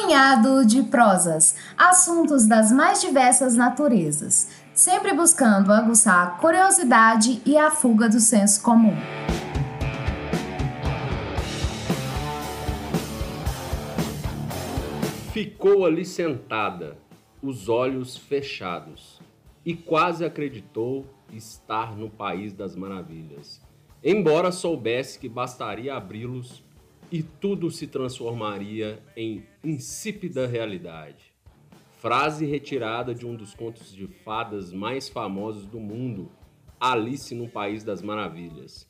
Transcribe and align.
punhado 0.00 0.64
de 0.64 0.82
prosas, 0.84 1.54
assuntos 1.76 2.46
das 2.46 2.72
mais 2.72 3.02
diversas 3.02 3.54
naturezas, 3.54 4.48
sempre 4.72 5.12
buscando 5.12 5.70
aguçar 5.72 6.26
a 6.26 6.30
curiosidade 6.30 7.42
e 7.44 7.56
a 7.56 7.70
fuga 7.70 8.08
do 8.08 8.18
senso 8.18 8.62
comum. 8.62 8.96
Ficou 15.32 15.84
ali 15.84 16.04
sentada, 16.04 16.96
os 17.42 17.68
olhos 17.68 18.16
fechados, 18.16 19.20
e 19.64 19.74
quase 19.74 20.24
acreditou 20.24 21.04
estar 21.30 21.94
no 21.94 22.08
País 22.08 22.54
das 22.54 22.74
Maravilhas, 22.74 23.60
embora 24.02 24.50
soubesse 24.50 25.18
que 25.18 25.28
bastaria 25.28 25.94
abri-los 25.94 26.64
e 27.10 27.22
tudo 27.22 27.70
se 27.70 27.86
transformaria 27.86 29.02
em 29.16 29.44
insípida 29.64 30.46
realidade. 30.46 31.32
Frase 31.98 32.46
retirada 32.46 33.14
de 33.14 33.26
um 33.26 33.34
dos 33.34 33.52
contos 33.52 33.94
de 33.94 34.06
fadas 34.06 34.72
mais 34.72 35.08
famosos 35.08 35.66
do 35.66 35.80
mundo, 35.80 36.30
Alice 36.78 37.34
no 37.34 37.48
País 37.48 37.84
das 37.84 38.00
Maravilhas. 38.00 38.88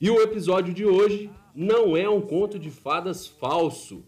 E 0.00 0.10
o 0.10 0.20
episódio 0.22 0.72
de 0.72 0.84
hoje 0.84 1.30
não 1.54 1.96
é 1.96 2.08
um 2.08 2.20
conto 2.20 2.58
de 2.58 2.70
fadas 2.70 3.26
falso. 3.26 4.02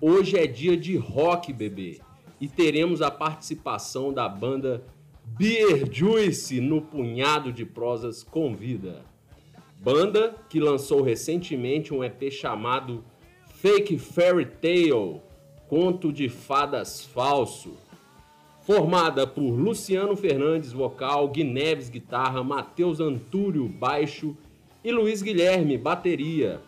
Hoje 0.00 0.38
é 0.38 0.46
dia 0.46 0.76
de 0.76 0.96
rock, 0.96 1.52
bebê. 1.52 2.00
E 2.40 2.48
teremos 2.48 3.02
a 3.02 3.10
participação 3.10 4.12
da 4.12 4.28
banda 4.28 4.84
Beer 5.24 5.88
Juice 5.92 6.60
no 6.60 6.80
Punhado 6.80 7.52
de 7.52 7.64
Prosas 7.64 8.22
Convida. 8.22 9.04
Banda 9.84 10.34
que 10.48 10.58
lançou 10.58 11.02
recentemente 11.02 11.92
um 11.92 12.02
EP 12.02 12.30
chamado 12.30 13.04
Fake 13.56 13.98
Fairy 13.98 14.46
Tale, 14.46 15.20
Conto 15.68 16.10
de 16.10 16.26
Fadas 16.26 17.04
Falso. 17.04 17.74
Formada 18.62 19.26
por 19.26 19.42
Luciano 19.42 20.16
Fernandes, 20.16 20.72
vocal, 20.72 21.28
Guineves, 21.28 21.90
guitarra, 21.90 22.42
Matheus 22.42 22.98
Antúrio, 22.98 23.68
baixo 23.68 24.34
e 24.82 24.90
Luiz 24.90 25.20
Guilherme, 25.20 25.76
bateria. 25.76 26.62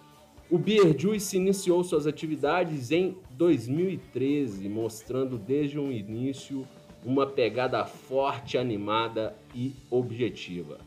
O 0.51 0.59
Beer 0.59 0.95
Juice 0.95 1.39
iniciou 1.39 1.83
suas 1.83 2.07
atividades 2.07 2.91
em 2.91 3.17
2013, 3.31 4.69
mostrando 4.69 5.39
desde 5.39 5.79
o 5.79 5.91
início 5.91 6.69
uma 7.03 7.27
pegada 7.27 7.83
forte, 7.87 8.59
animada 8.59 9.35
e 9.55 9.73
objetiva. 9.91 10.86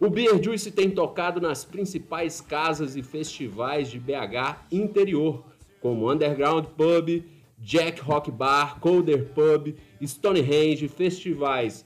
O 0.00 0.08
Beer 0.08 0.42
Juice 0.42 0.70
tem 0.70 0.90
tocado 0.90 1.42
nas 1.42 1.62
principais 1.62 2.40
casas 2.40 2.96
e 2.96 3.02
festivais 3.02 3.90
de 3.90 4.00
BH 4.00 4.64
interior, 4.72 5.44
como 5.78 6.10
Underground 6.10 6.64
Pub, 6.68 7.22
Jack 7.58 8.00
Rock 8.00 8.30
Bar, 8.30 8.80
Colder 8.80 9.26
Pub, 9.34 9.74
Stonehenge, 10.02 10.88
festivais 10.88 11.84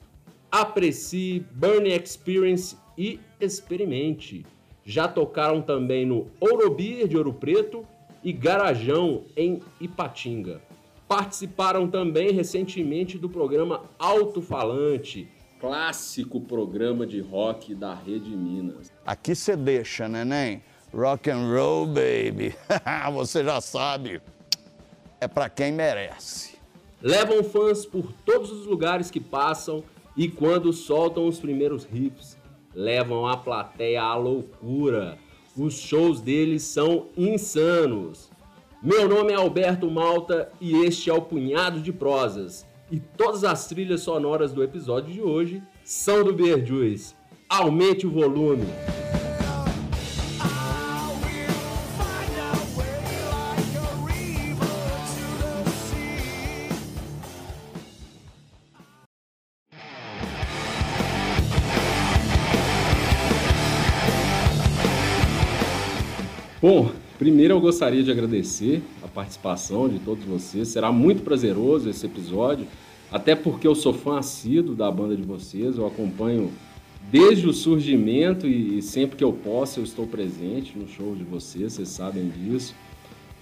Aprecie, 0.48 1.44
Burn 1.50 1.88
Experience 1.88 2.76
e 2.96 3.18
Experimente. 3.40 4.46
Já 4.84 5.08
tocaram 5.08 5.60
também 5.60 6.06
no 6.06 6.28
Ouro 6.38 6.70
Beer 6.70 7.08
de 7.08 7.16
Ouro 7.16 7.32
Preto 7.32 7.84
e 8.22 8.32
Garajão 8.32 9.24
em 9.36 9.58
Ipatinga. 9.80 10.62
Participaram 11.08 11.88
também 11.88 12.30
recentemente 12.30 13.18
do 13.18 13.28
programa 13.28 13.82
Alto 13.98 14.40
Falante, 14.40 15.26
clássico 15.64 16.42
programa 16.42 17.06
de 17.06 17.20
rock 17.20 17.74
da 17.74 17.94
Rede 17.94 18.36
Minas. 18.36 18.92
Aqui 19.06 19.34
você 19.34 19.56
deixa, 19.56 20.06
neném. 20.06 20.62
Rock 20.92 21.30
and 21.30 21.50
roll, 21.50 21.86
baby. 21.86 22.54
você 23.14 23.42
já 23.42 23.62
sabe. 23.62 24.20
É 25.18 25.26
para 25.26 25.48
quem 25.48 25.72
merece. 25.72 26.58
Levam 27.00 27.42
fãs 27.42 27.86
por 27.86 28.12
todos 28.26 28.52
os 28.52 28.66
lugares 28.66 29.10
que 29.10 29.18
passam 29.18 29.82
e 30.14 30.28
quando 30.28 30.70
soltam 30.70 31.26
os 31.26 31.40
primeiros 31.40 31.84
riffs, 31.84 32.36
levam 32.74 33.26
a 33.26 33.38
plateia 33.38 34.03
à 34.03 34.14
loucura. 34.16 35.16
Os 35.56 35.78
shows 35.78 36.20
deles 36.20 36.62
são 36.62 37.06
insanos. 37.16 38.28
Meu 38.82 39.08
nome 39.08 39.32
é 39.32 39.36
Alberto 39.36 39.91
Malta 39.91 40.53
e 40.60 40.84
este 40.84 41.08
é 41.08 41.14
o 41.14 41.22
Punhado 41.22 41.80
de 41.80 41.91
Prosas 41.91 42.66
e 42.91 43.00
todas 43.00 43.45
as 43.45 43.67
trilhas 43.67 44.03
sonoras 44.03 44.53
do 44.53 44.62
episódio 44.62 45.12
de 45.12 45.21
hoje 45.21 45.62
são 45.84 46.22
do 46.22 46.33
Beer 46.33 46.65
Juice. 46.65 47.15
Aumente 47.49 48.06
o 48.06 48.11
volume. 48.11 48.67
Primeiro 67.24 67.54
eu 67.54 67.60
gostaria 67.60 68.02
de 68.02 68.10
agradecer 68.10 68.82
a 69.02 69.08
participação 69.08 69.88
de 69.88 69.98
todos 69.98 70.22
vocês. 70.26 70.68
Será 70.68 70.92
muito 70.92 71.22
prazeroso 71.22 71.88
esse 71.88 72.04
episódio. 72.04 72.66
Até 73.10 73.34
porque 73.34 73.66
eu 73.66 73.74
sou 73.74 73.94
fã 73.94 74.18
assíduo 74.18 74.74
da 74.74 74.90
banda 74.90 75.16
de 75.16 75.22
vocês, 75.22 75.78
eu 75.78 75.86
acompanho 75.86 76.52
desde 77.10 77.48
o 77.48 77.52
surgimento 77.54 78.46
e, 78.46 78.82
sempre 78.82 79.16
que 79.16 79.24
eu 79.24 79.32
posso 79.32 79.80
eu 79.80 79.84
estou 79.84 80.06
presente 80.06 80.76
no 80.76 80.86
show 80.86 81.16
de 81.16 81.24
vocês, 81.24 81.72
vocês 81.72 81.88
sabem 81.88 82.28
disso. 82.28 82.74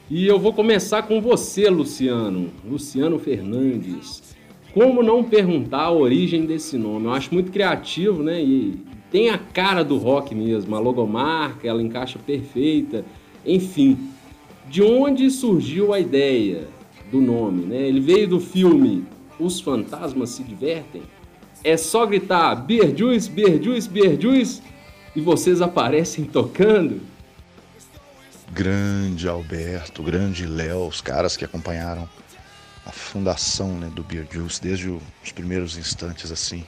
E 0.09 0.29
eu 0.29 0.39
vou 0.39 0.53
começar 0.53 1.03
com 1.03 1.21
você, 1.21 1.69
Luciano, 1.69 2.51
Luciano 2.65 3.19
Fernandes. 3.19 4.37
Como 4.73 5.03
não 5.03 5.25
perguntar 5.25 5.87
a 5.87 5.93
origem 5.93 6.47
desse 6.47 6.79
nome? 6.79 7.07
Eu 7.07 7.13
acho 7.15 7.35
muito 7.35 7.51
criativo, 7.51 8.23
né? 8.23 8.41
E 8.41 8.79
tem 9.11 9.29
a 9.31 9.39
cara 9.39 9.83
do 9.83 9.97
rock 9.97 10.37
mesmo, 10.37 10.77
a 10.77 10.79
logomarca, 10.79 11.67
ela 11.67 11.83
encaixa 11.83 12.21
perfeita. 12.25 13.05
Enfim, 13.45 14.11
de 14.69 14.83
onde 14.83 15.31
surgiu 15.31 15.93
a 15.93 16.01
ideia 16.01 16.69
do 17.11 17.21
nome, 17.21 17.67
né? 17.67 17.77
Ele 17.77 18.01
veio 18.01 18.29
do 18.29 18.41
filme 18.41 19.05
os 19.39 19.61
fantasmas 19.61 20.31
se 20.31 20.43
divertem? 20.43 21.03
É 21.65 21.77
só 21.77 22.07
gritar 22.07 22.65
Juice, 22.97 23.29
Beer 23.31 24.21
Juice 24.21 24.63
e 25.15 25.21
vocês 25.21 25.61
aparecem 25.61 26.25
tocando? 26.25 27.01
Grande 28.53 29.29
Alberto, 29.29 30.03
grande 30.03 30.47
Léo, 30.47 30.87
os 30.87 31.01
caras 31.01 31.37
que 31.37 31.45
acompanharam 31.45 32.09
a 32.85 32.91
fundação 32.91 33.79
né, 33.79 33.91
do 33.95 34.03
Beer 34.03 34.27
Juice 34.31 34.61
desde 34.61 34.89
os 34.91 35.33
primeiros 35.33 35.77
instantes 35.77 36.31
assim. 36.33 36.65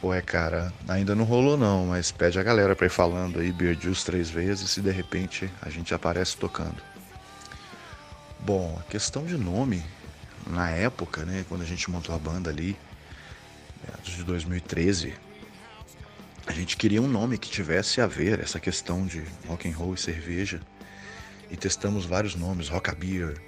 Pô, 0.00 0.14
é 0.14 0.22
cara, 0.22 0.72
ainda 0.86 1.14
não 1.14 1.24
rolou 1.24 1.56
não, 1.56 1.86
mas 1.86 2.12
pede 2.12 2.38
a 2.38 2.42
galera 2.42 2.76
pra 2.76 2.86
ir 2.86 2.90
falando 2.90 3.40
aí 3.40 3.50
Beer 3.50 3.76
Juice 3.78 4.04
três 4.04 4.30
vezes 4.30 4.76
e 4.76 4.80
de 4.80 4.90
repente 4.90 5.50
a 5.60 5.68
gente 5.70 5.92
aparece 5.92 6.36
tocando. 6.36 6.80
Bom, 8.38 8.78
a 8.78 8.84
questão 8.84 9.26
de 9.26 9.36
nome 9.36 9.84
na 10.46 10.70
época, 10.70 11.24
né, 11.24 11.44
quando 11.48 11.62
a 11.62 11.66
gente 11.66 11.90
montou 11.90 12.14
a 12.14 12.18
banda 12.18 12.48
ali, 12.48 12.78
de 14.02 14.24
2013, 14.24 15.14
a 16.46 16.52
gente 16.52 16.76
queria 16.76 17.02
um 17.02 17.08
nome 17.08 17.38
que 17.38 17.50
tivesse 17.50 18.00
a 18.00 18.06
ver 18.06 18.40
essa 18.40 18.58
questão 18.58 19.06
de 19.06 19.22
rock 19.46 19.68
and 19.68 19.76
roll 19.76 19.94
e 19.94 19.98
cerveja. 19.98 20.60
E 21.50 21.56
testamos 21.56 22.04
vários 22.04 22.34
nomes, 22.34 22.68
Rock 22.68 22.94
Beer 22.94 23.40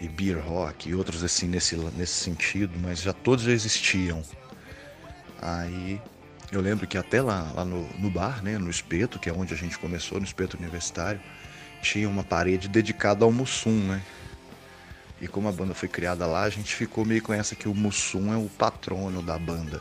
e 0.00 0.08
Beer 0.08 0.38
Rock 0.38 0.88
e 0.88 0.94
outros 0.94 1.24
assim 1.24 1.48
nesse, 1.48 1.76
nesse 1.76 2.14
sentido, 2.14 2.78
mas 2.78 3.02
já 3.02 3.12
todos 3.12 3.44
já 3.44 3.52
existiam. 3.52 4.22
Aí 5.40 6.00
eu 6.52 6.60
lembro 6.60 6.86
que 6.86 6.98
até 6.98 7.22
lá, 7.22 7.50
lá 7.54 7.64
no, 7.64 7.88
no 7.98 8.10
bar, 8.10 8.42
né, 8.42 8.58
no 8.58 8.68
espeto, 8.68 9.18
que 9.18 9.30
é 9.30 9.32
onde 9.32 9.54
a 9.54 9.56
gente 9.56 9.78
começou, 9.78 10.18
no 10.18 10.24
espeto 10.24 10.56
universitário, 10.58 11.20
tinha 11.80 12.08
uma 12.08 12.22
parede 12.22 12.68
dedicada 12.68 13.24
ao 13.24 13.32
Mussum, 13.32 13.86
né? 13.86 14.02
E 15.20 15.28
como 15.28 15.48
a 15.48 15.52
banda 15.52 15.74
foi 15.74 15.88
criada 15.88 16.26
lá, 16.26 16.42
a 16.42 16.50
gente 16.50 16.74
ficou 16.74 17.04
meio 17.04 17.22
com 17.22 17.32
essa 17.32 17.54
que 17.54 17.68
o 17.68 17.74
Mussum 17.74 18.32
é 18.32 18.36
o 18.36 18.48
patrono 18.48 19.22
da 19.22 19.38
banda. 19.38 19.80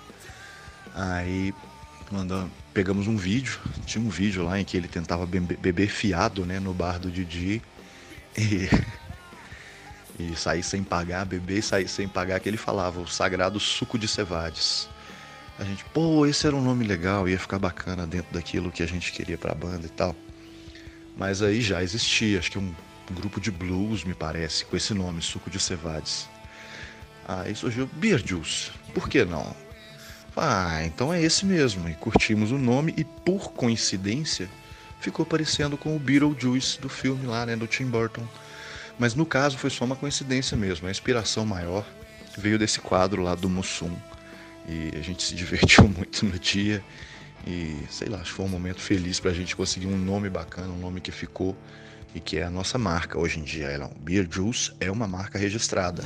Aí 0.94 1.54
mandamos, 2.12 2.52
pegamos 2.74 3.08
um 3.08 3.18
vídeo, 3.18 3.60
tinha 3.86 4.04
um 4.04 4.10
vídeo 4.10 4.44
lá 4.44 4.60
em 4.60 4.66
que 4.66 4.78
ele 4.78 4.88
tentava 4.88 5.26
beber 5.26 5.90
fiado 5.90 6.46
né, 6.46 6.60
no 6.60 6.74
bar 6.74 7.00
do 7.00 7.10
Didi 7.10 7.62
e, 8.38 8.70
e 10.20 10.36
sair 10.36 10.64
sem 10.64 10.84
pagar, 10.84 11.26
beber 11.26 11.60
e 11.60 11.62
sair 11.62 11.88
sem 11.88 12.08
pagar, 12.08 12.40
que 12.40 12.50
ele 12.50 12.58
falava, 12.58 13.00
o 13.00 13.08
sagrado 13.08 13.60
suco 13.60 13.98
de 13.98 14.08
cevades. 14.08 14.90
A 15.60 15.64
gente, 15.64 15.84
pô, 15.86 16.26
esse 16.26 16.48
era 16.48 16.56
um 16.56 16.64
nome 16.64 16.86
legal, 16.86 17.28
ia 17.28 17.38
ficar 17.38 17.60
bacana 17.60 18.08
dentro 18.08 18.34
daquilo 18.34 18.72
que 18.72 18.82
a 18.82 18.88
gente 18.88 19.12
queria 19.12 19.38
pra 19.38 19.54
banda 19.54 19.86
e 19.86 19.90
tal. 19.90 20.16
Mas 21.18 21.42
aí 21.42 21.62
já 21.62 21.84
existia, 21.84 22.40
acho 22.40 22.50
que 22.50 22.58
um 22.58 22.74
um 23.12 23.16
grupo 23.16 23.42
de 23.42 23.52
blues, 23.52 24.04
me 24.04 24.14
parece, 24.14 24.66
com 24.66 24.78
esse 24.78 24.94
nome, 24.94 25.22
Suco 25.22 25.50
de 25.50 25.60
Cevades. 25.60 26.30
Aí 27.28 27.56
surgiu 27.56 27.90
Beer 27.94 28.22
Juice. 28.26 28.72
Por 28.94 29.10
que 29.10 29.26
não? 29.26 29.56
Ah, 30.38 30.84
então 30.84 31.14
é 31.14 31.22
esse 31.22 31.46
mesmo. 31.46 31.90
E 31.90 31.94
curtimos 31.94 32.52
o 32.52 32.58
nome 32.58 32.94
e, 32.96 33.04
por 33.04 33.52
coincidência, 33.52 34.50
ficou 35.00 35.26
parecendo 35.26 35.78
com 35.78 35.96
o 35.96 36.00
Beetlejuice 36.00 36.80
do 36.80 36.90
filme 36.90 37.26
lá, 37.26 37.46
né, 37.46 37.56
do 37.56 37.68
Tim 37.68 37.86
Burton. 37.86 38.26
Mas 38.98 39.16
no 39.16 39.26
caso 39.26 39.58
foi 39.58 39.70
só 39.70 39.86
uma 39.86 39.96
coincidência 39.96 40.56
mesmo. 40.56 40.88
A 40.88 40.92
inspiração 40.92 41.46
maior 41.46 41.86
veio 42.38 42.60
desse 42.60 42.80
quadro 42.80 43.24
lá 43.24 43.36
do 43.36 43.50
Mussum. 43.50 43.96
E 44.68 44.98
a 44.98 45.02
gente 45.02 45.24
se 45.24 45.36
divertiu 45.36 45.88
muito 45.88 46.26
no 46.26 46.38
dia. 46.38 46.84
E 47.48 47.78
sei 47.90 48.10
lá, 48.10 48.18
acho 48.18 48.32
que 48.32 48.36
foi 48.36 48.46
um 48.46 48.50
momento 48.50 48.82
feliz 48.82 49.20
para 49.20 49.32
a 49.32 49.34
gente 49.34 49.56
conseguir 49.56 49.88
um 49.88 49.98
nome 49.98 50.30
bacana, 50.30 50.68
um 50.68 50.80
nome 50.80 51.02
que 51.02 51.12
ficou 51.12 51.56
e 52.14 52.20
que 52.20 52.38
é 52.38 52.44
a 52.44 52.50
nossa 52.50 52.78
marca 52.78 53.18
hoje 53.20 53.40
em 53.40 53.44
dia. 53.44 53.68
Ela, 53.68 53.90
Beer 54.00 54.28
Juice 54.30 54.72
é 54.80 54.92
uma 54.92 55.08
marca 55.08 55.38
registrada. 55.38 56.04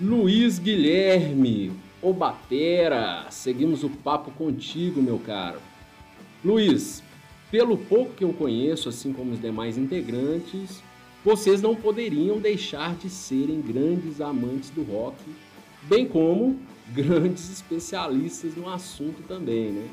Luiz 0.00 0.58
Guilherme, 0.58 1.72
o 2.02 2.12
Batera, 2.12 3.26
seguimos 3.30 3.84
o 3.84 3.88
papo 3.88 4.32
contigo, 4.32 5.00
meu 5.00 5.20
caro. 5.20 5.60
Luiz, 6.44 7.00
pelo 7.48 7.78
pouco 7.78 8.14
que 8.14 8.24
eu 8.24 8.32
conheço, 8.32 8.88
assim 8.88 9.12
como 9.12 9.32
os 9.32 9.40
demais 9.40 9.78
integrantes, 9.78 10.82
vocês 11.24 11.62
não 11.62 11.76
poderiam 11.76 12.40
deixar 12.40 12.96
de 12.96 13.08
serem 13.08 13.60
grandes 13.60 14.20
amantes 14.20 14.70
do 14.70 14.82
rock, 14.82 15.16
bem 15.82 16.04
como 16.04 16.58
grandes 16.88 17.48
especialistas 17.48 18.56
no 18.56 18.68
assunto 18.68 19.22
também, 19.28 19.70
né? 19.70 19.88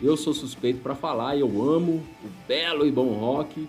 Eu 0.00 0.16
sou 0.16 0.32
suspeito 0.32 0.78
para 0.80 0.94
falar, 0.94 1.36
eu 1.36 1.48
amo 1.60 2.00
o 2.22 2.28
belo 2.46 2.86
e 2.86 2.92
bom 2.92 3.14
rock. 3.14 3.66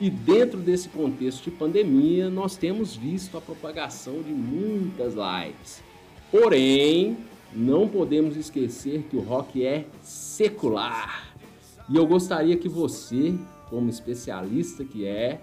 E 0.00 0.08
dentro 0.08 0.60
desse 0.60 0.88
contexto 0.88 1.44
de 1.44 1.50
pandemia, 1.50 2.30
nós 2.30 2.56
temos 2.56 2.94
visto 2.94 3.36
a 3.36 3.40
propagação 3.40 4.22
de 4.22 4.30
muitas 4.30 5.14
lives. 5.14 5.82
Porém, 6.30 7.16
não 7.52 7.88
podemos 7.88 8.36
esquecer 8.36 9.04
que 9.08 9.16
o 9.16 9.20
rock 9.20 9.64
é 9.64 9.86
secular. 10.02 11.34
E 11.88 11.96
eu 11.96 12.06
gostaria 12.06 12.56
que 12.56 12.68
você, 12.68 13.34
como 13.70 13.88
especialista 13.88 14.84
que 14.84 15.06
é, 15.06 15.40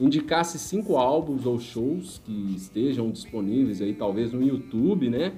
indicasse 0.00 0.58
cinco 0.58 0.96
álbuns 0.96 1.46
ou 1.46 1.60
shows 1.60 2.20
que 2.24 2.54
estejam 2.56 3.10
disponíveis 3.10 3.80
aí, 3.80 3.92
talvez 3.92 4.32
no 4.32 4.42
YouTube, 4.42 5.10
né? 5.10 5.34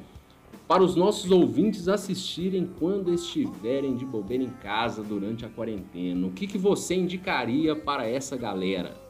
Para 0.68 0.82
os 0.82 0.96
nossos 0.96 1.30
ouvintes 1.30 1.88
assistirem 1.88 2.68
quando 2.78 3.12
estiverem 3.12 3.94
de 3.94 4.04
bobeira 4.04 4.42
em 4.42 4.50
casa 4.50 5.02
durante 5.02 5.44
a 5.44 5.48
quarentena. 5.48 6.26
O 6.26 6.32
que, 6.32 6.46
que 6.46 6.58
você 6.58 6.94
indicaria 6.94 7.76
para 7.76 8.08
essa 8.08 8.36
galera? 8.36 9.05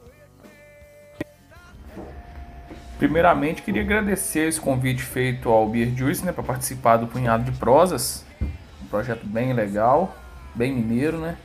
Primeiramente, 2.97 3.61
queria 3.61 3.83
agradecer 3.83 4.47
esse 4.47 4.59
convite 4.59 5.03
feito 5.03 5.49
ao 5.49 5.69
Beer 5.69 5.95
Juice 5.95 6.25
né, 6.25 6.31
para 6.31 6.43
participar 6.43 6.97
do 6.97 7.05
Punhado 7.05 7.43
de 7.43 7.55
Prosas. 7.59 8.25
Um 8.41 8.87
projeto 8.89 9.23
bem 9.23 9.53
legal, 9.53 10.17
bem 10.55 10.73
mineiro, 10.73 11.19
né? 11.19 11.37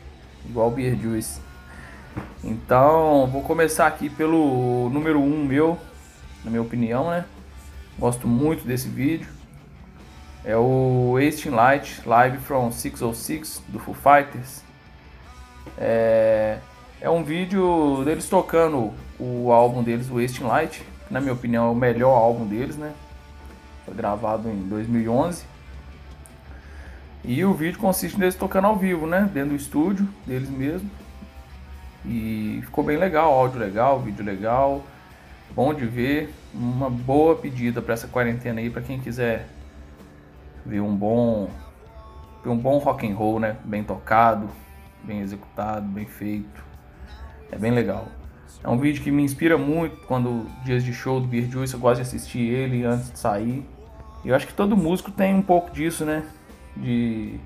Igual 0.47 0.69
o 0.69 0.71
Beer 0.71 0.99
Juice. 0.99 1.43
Então, 2.43 3.27
vou 3.31 3.43
começar 3.43 3.87
aqui 3.87 4.09
pelo 4.09 4.89
número 4.89 5.21
1 5.21 5.23
um 5.23 5.45
meu, 5.45 5.79
na 6.43 6.51
minha 6.51 6.63
opinião, 6.63 7.11
né? 7.11 7.27
Gosto 7.99 8.27
muito 8.27 8.67
desse 8.67 8.89
vídeo. 8.89 9.29
É 10.47 10.57
o 10.57 11.19
Wasting 11.19 11.51
Light 11.51 12.01
Live 12.07 12.39
from 12.39 12.73
606 12.73 13.63
do 13.69 13.79
Foo 13.79 13.95
Fighters. 13.95 14.65
É, 15.77 16.59
é 16.99 17.11
um 17.11 17.23
vídeo 17.23 18.03
deles 18.07 18.27
tocando 18.27 18.91
o 19.21 19.53
álbum 19.53 19.83
deles, 19.83 20.09
o 20.09 20.21
Wasting 20.21 20.45
Light, 20.45 20.83
na 21.13 21.21
minha 21.21 21.35
opinião 21.35 21.67
é 21.67 21.71
o 21.71 21.75
melhor 21.75 22.17
álbum 22.17 22.47
deles, 22.47 22.75
né? 22.77 22.95
Foi 23.85 23.95
gravado 23.95 24.49
em 24.49 24.63
2011. 24.63 25.45
E 27.23 27.45
o 27.45 27.53
vídeo 27.53 27.79
consiste 27.79 28.19
neles 28.19 28.35
tocando 28.35 28.67
ao 28.67 28.77
vivo, 28.77 29.07
né? 29.07 29.31
Dentro 29.33 29.51
do 29.51 29.57
estúdio 29.57 30.09
deles 30.27 30.49
mesmo. 30.49 30.91
E 32.07 32.61
ficou 32.63 32.83
bem 32.83 32.97
legal, 32.97 33.31
áudio 33.31 33.61
legal, 33.61 34.01
vídeo 34.01 34.25
legal, 34.25 34.83
bom 35.55 35.75
de 35.75 35.85
ver. 35.85 36.33
Uma 36.55 36.89
boa 36.89 37.37
pedida 37.37 37.83
para 37.83 37.93
essa 37.93 38.09
quarentena 38.09 38.61
aí 38.61 38.71
para 38.71 38.81
quem 38.81 38.99
quiser 38.99 39.47
ver 40.65 40.81
um 40.81 40.97
bom 40.97 41.51
um 42.45 42.57
bom 42.57 42.79
rock 42.79 43.07
and 43.07 43.15
roll, 43.15 43.39
né? 43.39 43.57
Bem 43.65 43.85
tocado, 43.85 44.49
bem 45.05 45.21
executado, 45.21 45.87
bem 45.87 46.07
feito. 46.07 46.65
É 47.53 47.59
bem 47.59 47.71
legal. 47.71 48.09
É 48.63 48.69
um 48.69 48.79
vídeo 48.79 49.03
que 49.03 49.11
me 49.11 49.23
inspira 49.23 49.59
muito 49.59 49.97
quando 50.07 50.47
dias 50.65 50.85
de 50.85 50.93
show 50.93 51.21
do 51.21 51.27
Beer 51.27 51.51
Juice, 51.51 51.75
eu 51.75 51.81
gosto 51.81 51.97
de 51.97 52.03
assistir 52.03 52.41
ele 52.41 52.85
antes 52.85 53.11
de 53.11 53.19
sair. 53.19 53.67
E 54.25 54.29
eu 54.29 54.35
acho 54.35 54.47
que 54.47 54.55
todo 54.55 54.77
músico 54.77 55.11
tem 55.11 55.35
um 55.35 55.43
pouco 55.43 55.71
disso, 55.71 56.05
né? 56.05 56.25
De 56.77 57.39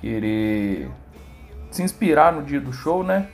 querer 0.00 0.90
se 1.70 1.82
inspirar 1.82 2.32
no 2.32 2.42
dia 2.42 2.60
do 2.60 2.72
show, 2.72 3.02
né? 3.02 3.28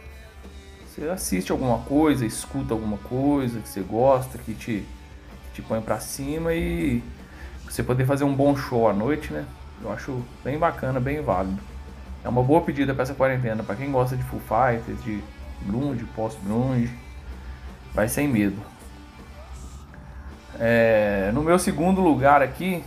Você 0.87 1.09
assiste 1.09 1.51
alguma 1.51 1.79
coisa, 1.79 2.25
escuta 2.25 2.73
alguma 2.73 2.99
coisa 2.99 3.59
que 3.61 3.69
você 3.69 3.81
gosta, 3.81 4.39
que 4.39 4.55
te, 4.55 4.85
que 5.47 5.55
te 5.55 5.63
põe 5.63 5.81
pra 5.81 5.99
cima 5.99 6.55
e 6.55 7.03
você 7.65 7.83
poder 7.83 8.07
fazer 8.07 8.23
um 8.23 8.35
bom 8.35 8.57
show 8.57 8.89
à 8.89 8.93
noite, 8.93 9.33
né? 9.33 9.45
Eu 9.83 9.93
acho 9.93 10.23
bem 10.45 10.57
bacana, 10.57 11.01
bem 11.01 11.21
válido. 11.21 11.59
É 12.23 12.29
uma 12.29 12.43
boa 12.43 12.61
pedida 12.61 12.95
para 12.95 13.03
essa 13.03 13.15
quarentena, 13.15 13.63
para 13.65 13.75
quem 13.75 13.91
gosta 13.91 14.17
de 14.17 14.23
Full 14.23 14.41
Fighters, 14.41 15.03
de 15.03 15.21
grunge, 15.67 16.05
post-grunge, 16.17 16.93
vai 17.93 18.09
sem 18.09 18.29
medo. 18.29 18.57
É, 20.59 21.31
no 21.35 21.43
meu 21.43 21.59
segundo 21.59 22.01
lugar 22.01 22.43
aqui, 22.43 22.85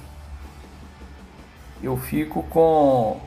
eu 1.81 1.97
fico 1.97 2.43
com 2.43 3.19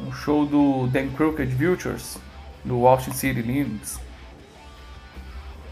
um 0.00 0.12
show 0.12 0.44
do 0.44 0.86
Dan 0.88 1.08
Crooked 1.10 1.54
Vultures, 1.54 2.18
do 2.64 2.78
Washington 2.80 3.16
City 3.16 3.42
Limits. 3.42 4.00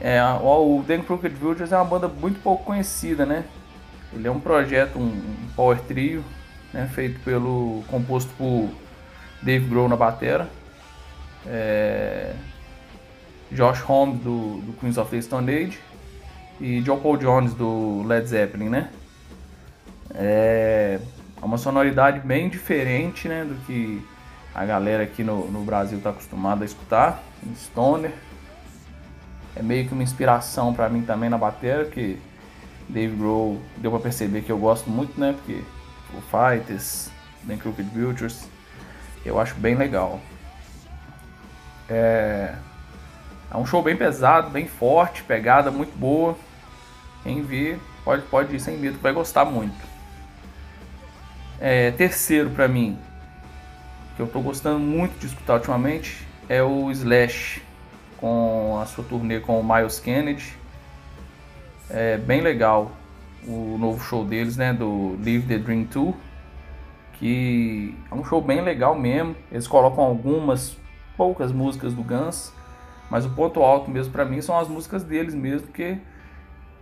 É, 0.01 0.23
o 0.23 0.85
Dan 0.87 1.03
Crooked 1.03 1.35
Vultures 1.35 1.73
é 1.73 1.77
uma 1.77 1.85
banda 1.85 2.09
muito 2.09 2.41
pouco 2.43 2.65
conhecida, 2.65 3.25
né? 3.25 3.45
Ele 4.13 4.29
é 4.29 4.31
um 4.31 4.41
projeto, 4.41 4.99
um, 4.99 5.05
um 5.05 5.49
power 5.55 5.81
trio, 5.81 6.25
né? 6.73 6.89
feito 6.95 7.19
pelo 7.21 7.83
composto 7.89 8.31
por 8.37 8.71
Dave 9.43 9.67
Grohl 9.67 9.89
na 9.89 9.97
batera, 9.97 10.49
é, 11.47 12.35
Josh 13.53 13.83
Homme 13.89 14.17
do, 14.17 14.61
do 14.61 14.73
Queens 14.79 14.99
of 14.99 15.11
the 15.11 15.21
Stone 15.21 15.51
Age 15.51 15.79
e 16.61 16.81
John 16.81 16.99
Paul 16.99 17.17
Jones 17.17 17.55
do 17.55 18.03
Led 18.05 18.27
Zeppelin, 18.27 18.69
né? 18.69 18.91
É, 20.15 20.99
uma 21.43 21.59
sonoridade 21.59 22.21
bem 22.21 22.49
diferente, 22.49 23.29
né, 23.29 23.45
do 23.45 23.55
que 23.67 24.03
a 24.55 24.65
galera 24.65 25.03
aqui 25.03 25.23
no, 25.23 25.51
no 25.51 25.63
Brasil 25.63 25.99
está 25.99 26.11
acostumada 26.11 26.65
a 26.65 26.67
escutar, 26.67 27.23
Stoner. 27.57 28.13
É 29.55 29.63
meio 29.63 29.87
que 29.87 29.93
uma 29.93 30.03
inspiração 30.03 30.73
para 30.73 30.89
mim 30.89 31.03
também 31.03 31.29
na 31.29 31.39
bateria, 31.39 31.85
que 31.85 32.19
Dave 32.89 33.17
Grohl 33.17 33.61
deu 33.77 33.91
para 33.91 34.01
perceber 34.01 34.43
que 34.43 34.51
eu 34.51 34.59
gosto 34.59 34.89
muito, 34.89 35.19
né? 35.21 35.35
Porque 35.35 35.63
o 36.15 36.21
Fighters, 36.23 37.11
Ben 37.43 37.59
Crooked 37.59 37.89
Vultures, 37.91 38.49
eu 39.25 39.39
acho 39.39 39.55
bem 39.57 39.75
legal. 39.75 40.21
É, 41.89 42.55
é 43.51 43.57
um 43.57 43.67
show 43.67 43.83
bem 43.83 43.97
pesado, 43.97 44.51
bem 44.51 44.67
forte, 44.67 45.23
pegada 45.23 45.71
muito 45.71 45.97
boa. 45.97 46.37
Quem 47.23 47.43
vê 47.43 47.79
pode, 48.05 48.23
pode 48.23 48.55
ir 48.55 48.61
sem 48.61 48.77
medo, 48.77 48.99
vai 48.99 49.13
gostar 49.13 49.45
muito. 49.45 49.77
É, 51.61 51.91
terceiro 51.91 52.51
para 52.51 52.69
mim, 52.69 52.99
que 54.15 54.23
eu 54.23 54.27
estou 54.27 54.43
gostando 54.43 54.79
muito 54.79 55.19
de 55.19 55.27
escutar 55.27 55.55
ultimamente 55.55 56.27
é 56.49 56.63
o 56.63 56.91
Slash 56.91 57.63
com 58.19 58.79
a 58.81 58.87
sua 58.87 59.05
turnê 59.05 59.41
com 59.41 59.61
o 59.61 59.65
Miles 59.65 59.99
Kennedy. 59.99 60.55
É 61.89 62.17
bem 62.17 62.41
legal 62.41 62.93
o 63.47 63.77
novo 63.79 64.03
show 64.03 64.25
deles, 64.25 64.57
né, 64.57 64.73
do 64.73 65.17
Live 65.25 65.47
the 65.47 65.59
Dream 65.59 65.85
Tour, 65.85 66.15
que 67.15 67.95
é 68.11 68.15
um 68.15 68.25
show 68.25 68.41
bem 68.41 68.61
legal 68.61 68.95
mesmo. 68.95 69.37
Eles 69.51 69.67
colocam 69.67 70.05
algumas 70.05 70.77
poucas 71.17 71.53
músicas 71.53 71.95
do 71.95 72.03
Guns, 72.03 72.53
mas 73.11 73.25
o 73.25 73.31
ponto 73.31 73.63
alto 73.63 73.91
mesmo 73.91 74.13
para 74.13 74.25
mim 74.25 74.41
são 74.41 74.59
as 74.59 74.69
músicas 74.69 75.05
deles 75.05 75.35
mesmo, 75.35 75.69
que 75.69 75.99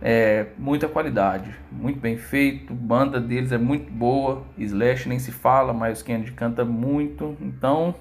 é 0.01 0.47
muita 0.57 0.87
qualidade, 0.87 1.49
muito 1.71 1.99
bem 1.99 2.17
feito, 2.17 2.73
banda 2.73 3.19
deles 3.19 3.51
é 3.51 3.57
muito 3.57 3.91
boa, 3.91 4.43
Slash 4.57 5.07
nem 5.07 5.19
se 5.19 5.31
fala, 5.31 5.73
mas 5.73 6.01
o 6.01 6.05
Kennedy 6.05 6.31
canta 6.31 6.65
muito, 6.65 7.37
então 7.41 7.95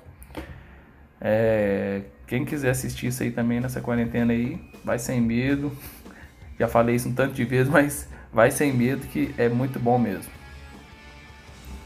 é, 1.21 2.03
quem 2.27 2.45
quiser 2.45 2.71
assistir 2.71 3.07
isso 3.07 3.23
aí 3.23 3.31
também 3.31 3.61
nessa 3.61 3.81
quarentena 3.81 4.33
aí, 4.33 4.61
vai 4.85 4.99
sem 4.99 5.21
medo, 5.21 5.73
já 6.59 6.69
falei 6.69 6.97
isso 6.97 7.09
um 7.09 7.15
tanto 7.15 7.35
de 7.35 7.45
vezes, 7.45 7.69
mas 7.73 8.09
vai 8.33 8.51
sem 8.51 8.73
medo 8.73 9.07
que 9.07 9.35
é 9.39 9.49
muito 9.49 9.79
bom 9.79 9.99
mesmo. 9.99 10.33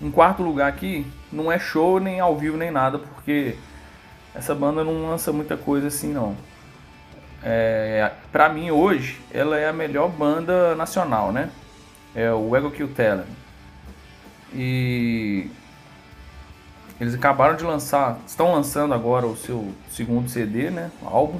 Em 0.00 0.10
quarto 0.10 0.42
lugar 0.42 0.68
aqui, 0.68 1.04
não 1.32 1.50
é 1.50 1.58
show 1.58 1.98
nem 1.98 2.20
ao 2.20 2.36
vivo 2.36 2.56
nem 2.56 2.70
nada, 2.70 2.98
porque 2.98 3.56
essa 4.38 4.54
banda 4.54 4.84
não 4.84 5.10
lança 5.10 5.32
muita 5.32 5.56
coisa 5.56 5.88
assim 5.88 6.12
não. 6.12 6.36
é, 7.42 8.10
para 8.30 8.48
mim 8.48 8.70
hoje, 8.70 9.20
ela 9.32 9.58
é 9.58 9.68
a 9.68 9.72
melhor 9.72 10.08
banda 10.08 10.74
nacional, 10.76 11.32
né? 11.32 11.50
É 12.14 12.32
o 12.32 12.56
Ego 12.56 12.70
Kill 12.70 12.88
Talent. 12.88 13.26
E 14.52 15.50
eles 17.00 17.14
acabaram 17.14 17.56
de 17.56 17.64
lançar, 17.64 18.18
estão 18.26 18.52
lançando 18.52 18.94
agora 18.94 19.26
o 19.26 19.36
seu 19.36 19.72
segundo 19.90 20.28
CD, 20.28 20.70
né? 20.70 20.90
Álbum. 21.04 21.38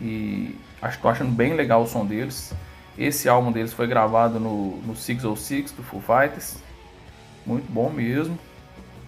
E 0.00 0.58
acho, 0.82 0.98
tô 1.00 1.08
achando 1.08 1.30
bem 1.30 1.54
legal 1.54 1.82
o 1.82 1.86
som 1.86 2.04
deles. 2.04 2.52
Esse 2.96 3.28
álbum 3.28 3.52
deles 3.52 3.72
foi 3.72 3.86
gravado 3.86 4.40
no, 4.40 4.76
no 4.78 4.96
606 4.96 5.72
do 5.72 5.82
Foo 5.82 6.00
Fighters. 6.00 6.58
Muito 7.46 7.70
bom 7.70 7.90
mesmo. 7.90 8.38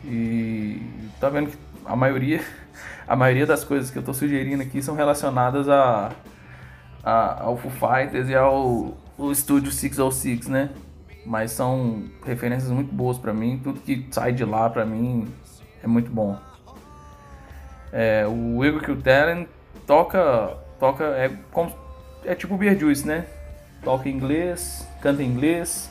E 0.04 0.83
tá 1.21 1.28
vendo 1.28 1.50
que 1.50 1.59
a 1.85 1.95
maioria, 1.95 2.42
a 3.07 3.15
maioria 3.15 3.47
das 3.47 3.65
coisas 3.65 3.91
que 3.91 3.99
eu 3.99 4.03
tô 4.03 4.13
sugerindo 4.13 4.63
aqui 4.63 4.83
são 4.83 4.95
relacionadas 4.95 5.69
a, 5.69 6.11
a 7.05 7.43
ao 7.43 7.57
Foo 7.57 7.71
Fighters 7.71 8.29
e 8.29 8.35
ao 8.35 8.97
o 9.19 9.33
estúdio 9.33 9.73
606, 9.73 10.49
né? 10.49 10.71
Mas 11.25 11.53
são 11.53 12.05
referências 12.25 12.71
muito 12.71 12.93
boas 12.93 13.19
para 13.19 13.33
mim. 13.33 13.61
Tudo 13.63 13.81
que 13.81 14.07
sai 14.11 14.33
de 14.33 14.45
lá 14.45 14.69
para 14.69 14.85
mim 14.85 15.27
é 15.83 15.87
muito 15.87 16.11
bom. 16.11 16.39
É, 17.93 18.27
o 18.27 18.65
Igor 18.65 18.83
Kill 18.83 19.01
Talent 19.01 19.49
toca, 19.87 20.57
toca 20.79 21.05
é, 21.05 21.31
como, 21.51 21.73
é 22.25 22.35
tipo 22.35 22.57
Beetlejuice, 22.57 23.07
né? 23.07 23.27
Toca 23.83 24.09
inglês, 24.09 24.87
canta 25.01 25.23
inglês, 25.23 25.91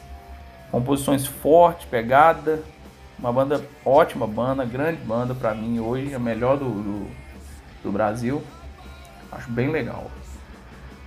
composições 0.72 1.25
fortes, 1.25 1.86
pegada. 1.88 2.62
Uma 3.17 3.31
banda 3.31 3.65
ótima 3.86 4.27
banda, 4.27 4.65
grande 4.65 5.01
banda 5.03 5.34
para 5.34 5.55
mim 5.55 5.79
hoje, 5.79 6.13
a 6.13 6.19
melhor 6.19 6.57
do, 6.57 6.65
do, 6.65 7.12
do 7.84 7.91
Brasil. 7.91 8.43
Acho 9.31 9.50
bem 9.51 9.69
legal. 9.69 10.12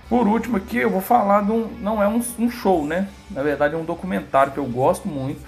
Por 0.09 0.27
último 0.27 0.57
aqui 0.57 0.77
eu 0.77 0.89
vou 0.89 1.01
falar 1.01 1.43
de 1.43 1.51
um. 1.51 1.67
Não 1.79 2.01
é 2.01 2.07
um, 2.07 2.19
um, 2.39 2.49
show, 2.49 2.83
né? 2.85 3.07
Na 3.29 3.43
verdade 3.43 3.75
é 3.75 3.77
um 3.77 3.85
documentário 3.85 4.51
que 4.51 4.57
eu 4.57 4.65
gosto 4.65 5.07
muito 5.07 5.45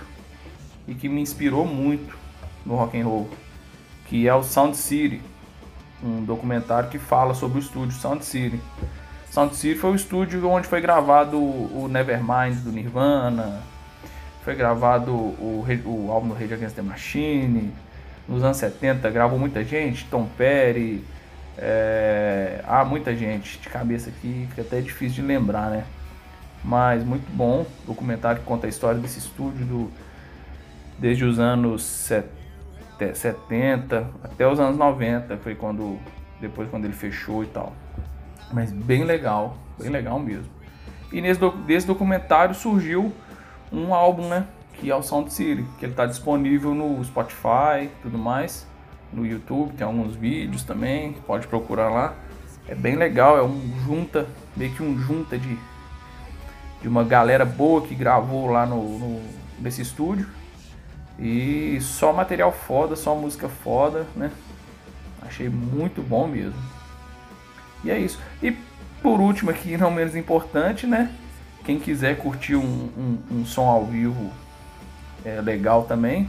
e 0.88 0.94
que 0.94 1.10
me 1.10 1.20
inspirou 1.20 1.66
muito 1.66 2.16
no 2.64 2.76
rock 2.76 3.00
and 3.00 3.06
roll, 3.06 3.28
que 4.06 4.28
é 4.28 4.36
o 4.36 4.44
Sound 4.44 4.78
City, 4.78 5.20
um 6.04 6.24
documentário 6.24 6.90
que 6.90 7.00
fala 7.00 7.34
sobre 7.34 7.58
o 7.58 7.62
estúdio 7.62 7.98
Sound 7.98 8.24
City. 8.24 8.60
Sound 9.32 9.56
City 9.56 9.80
foi 9.80 9.92
o 9.92 9.96
estúdio 9.96 10.48
onde 10.48 10.68
foi 10.68 10.80
gravado 10.80 11.38
o 11.40 11.88
Nevermind 11.90 12.58
do 12.64 12.72
Nirvana, 12.72 13.64
foi 14.44 14.56
gravado 14.56 15.12
o, 15.12 15.66
o 15.86 16.12
álbum 16.12 16.30
do 16.30 16.34
Rage 16.34 16.54
Against 16.54 16.76
the 16.76 16.82
Machine. 16.82 17.72
Nos 18.28 18.44
anos 18.44 18.58
70 18.58 19.10
gravou 19.10 19.38
muita 19.38 19.64
gente, 19.64 20.06
Tom 20.06 20.28
Petty, 20.38 21.04
é, 21.58 22.62
há 22.68 22.84
muita 22.84 23.16
gente 23.16 23.60
de 23.60 23.70
cabeça 23.70 24.10
aqui 24.10 24.48
até 24.58 24.80
é 24.80 24.82
difícil 24.82 25.22
de 25.22 25.22
lembrar, 25.22 25.70
né? 25.70 25.84
Mas 26.64 27.04
muito 27.04 27.30
bom. 27.32 27.66
Documentário 27.86 28.42
que 28.42 28.48
conta 28.48 28.68
a 28.68 28.70
história 28.70 29.00
desse 29.00 29.20
estúdio 29.20 29.66
do, 29.66 29.92
desde 30.98 31.26
os 31.26 31.40
anos 31.40 32.10
70 33.14 34.10
até 34.24 34.48
os 34.48 34.60
anos 34.60 34.78
90. 34.78 35.38
Foi 35.38 35.56
quando 35.56 36.00
depois 36.40 36.70
quando 36.70 36.86
ele 36.86 36.94
fechou 36.94 37.44
e 37.44 37.48
tal. 37.48 37.74
Mas 38.54 38.72
bem 38.72 39.04
legal, 39.04 39.58
bem 39.80 39.90
legal 39.90 40.20
mesmo. 40.20 40.50
E 41.12 41.22
nesse 41.22 41.40
desse 41.66 41.88
documentário 41.88 42.56
surgiu 42.56 43.14
um 43.72 43.94
álbum, 43.94 44.28
né? 44.28 44.48
Que 44.74 44.90
é 44.90 44.96
o 44.96 45.04
Sound 45.04 45.32
City, 45.32 45.66
que 45.78 45.86
ele 45.86 45.94
está 45.94 46.06
disponível 46.06 46.74
no 46.74 47.04
Spotify 47.04 47.90
tudo 48.02 48.18
mais 48.18 48.68
no 49.14 49.26
YouTube, 49.26 49.74
tem 49.74 49.86
alguns 49.86 50.16
vídeos 50.16 50.64
também, 50.64 51.14
pode 51.28 51.48
procurar 51.48 51.90
lá. 51.90 52.14
É 52.68 52.76
bem 52.76 52.96
legal, 52.96 53.38
é 53.38 53.44
um 53.44 53.60
junta, 53.86 54.28
meio 54.56 54.74
que 54.74 54.82
um 54.82 54.98
junta 54.98 55.38
de, 55.38 55.58
de 56.82 56.88
uma 56.88 57.04
galera 57.04 57.44
boa 57.44 57.82
que 57.82 57.94
gravou 57.94 58.48
lá 58.48 58.66
no, 58.66 59.00
no 59.00 59.22
nesse 59.60 59.82
estúdio. 59.82 60.28
E 61.20 61.78
só 61.82 62.14
material 62.14 62.52
foda, 62.52 62.96
só 62.96 63.14
música 63.14 63.50
foda, 63.50 64.08
né? 64.16 64.32
Achei 65.22 65.50
muito 65.50 66.02
bom 66.02 66.28
mesmo. 66.28 66.60
E 67.84 67.92
é 67.92 68.00
isso. 68.00 68.20
E 68.42 68.52
por 69.02 69.20
último 69.20 69.52
aqui, 69.52 69.78
não 69.78 69.92
menos 69.92 70.16
importante, 70.16 70.88
né? 70.88 71.14
Quem 71.64 71.80
quiser 71.80 72.18
curtir 72.18 72.56
um, 72.56 72.62
um, 72.62 73.18
um 73.32 73.46
som 73.46 73.68
ao 73.68 73.86
vivo 73.86 74.32
é 75.24 75.40
legal 75.40 75.84
também, 75.84 76.28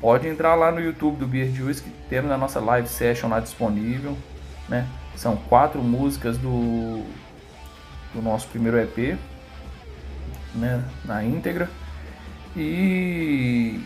pode 0.00 0.28
entrar 0.28 0.54
lá 0.54 0.70
no 0.70 0.80
YouTube 0.80 1.16
do 1.16 1.26
Beer 1.26 1.50
Juice, 1.50 1.82
que 1.82 1.90
temos 2.08 2.30
a 2.30 2.36
nossa 2.36 2.60
live 2.60 2.86
session 2.88 3.28
lá 3.28 3.40
disponível, 3.40 4.16
né? 4.68 4.86
São 5.16 5.36
quatro 5.36 5.82
músicas 5.82 6.36
do, 6.36 7.02
do 8.12 8.20
nosso 8.20 8.46
primeiro 8.48 8.78
EP, 8.78 9.18
né? 10.54 10.84
Na 11.04 11.24
íntegra. 11.24 11.70
E 12.56 13.80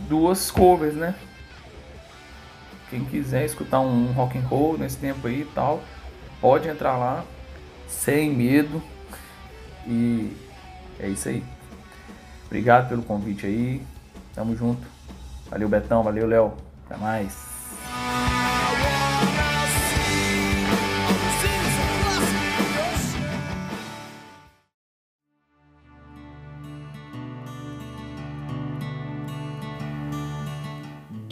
duas 0.00 0.50
covers, 0.50 0.94
né? 0.94 1.14
Quem 2.90 3.04
quiser 3.04 3.44
escutar 3.44 3.80
um 3.80 4.12
rock 4.12 4.36
and 4.36 4.42
roll 4.42 4.76
nesse 4.76 4.98
tempo 4.98 5.26
aí 5.26 5.42
e 5.42 5.48
tal, 5.54 5.82
pode 6.40 6.68
entrar 6.68 6.96
lá 6.96 7.24
sem 7.88 8.30
medo. 8.30 8.82
E 9.86 10.32
é 11.00 11.08
isso 11.08 11.28
aí. 11.28 11.42
Obrigado 12.46 12.88
pelo 12.88 13.02
convite 13.02 13.46
aí. 13.46 13.82
Tamo 14.34 14.56
junto. 14.56 14.86
Valeu, 15.50 15.68
Betão. 15.68 16.02
Valeu, 16.02 16.26
Léo. 16.26 16.52
Até 16.86 16.96
mais. 16.96 17.52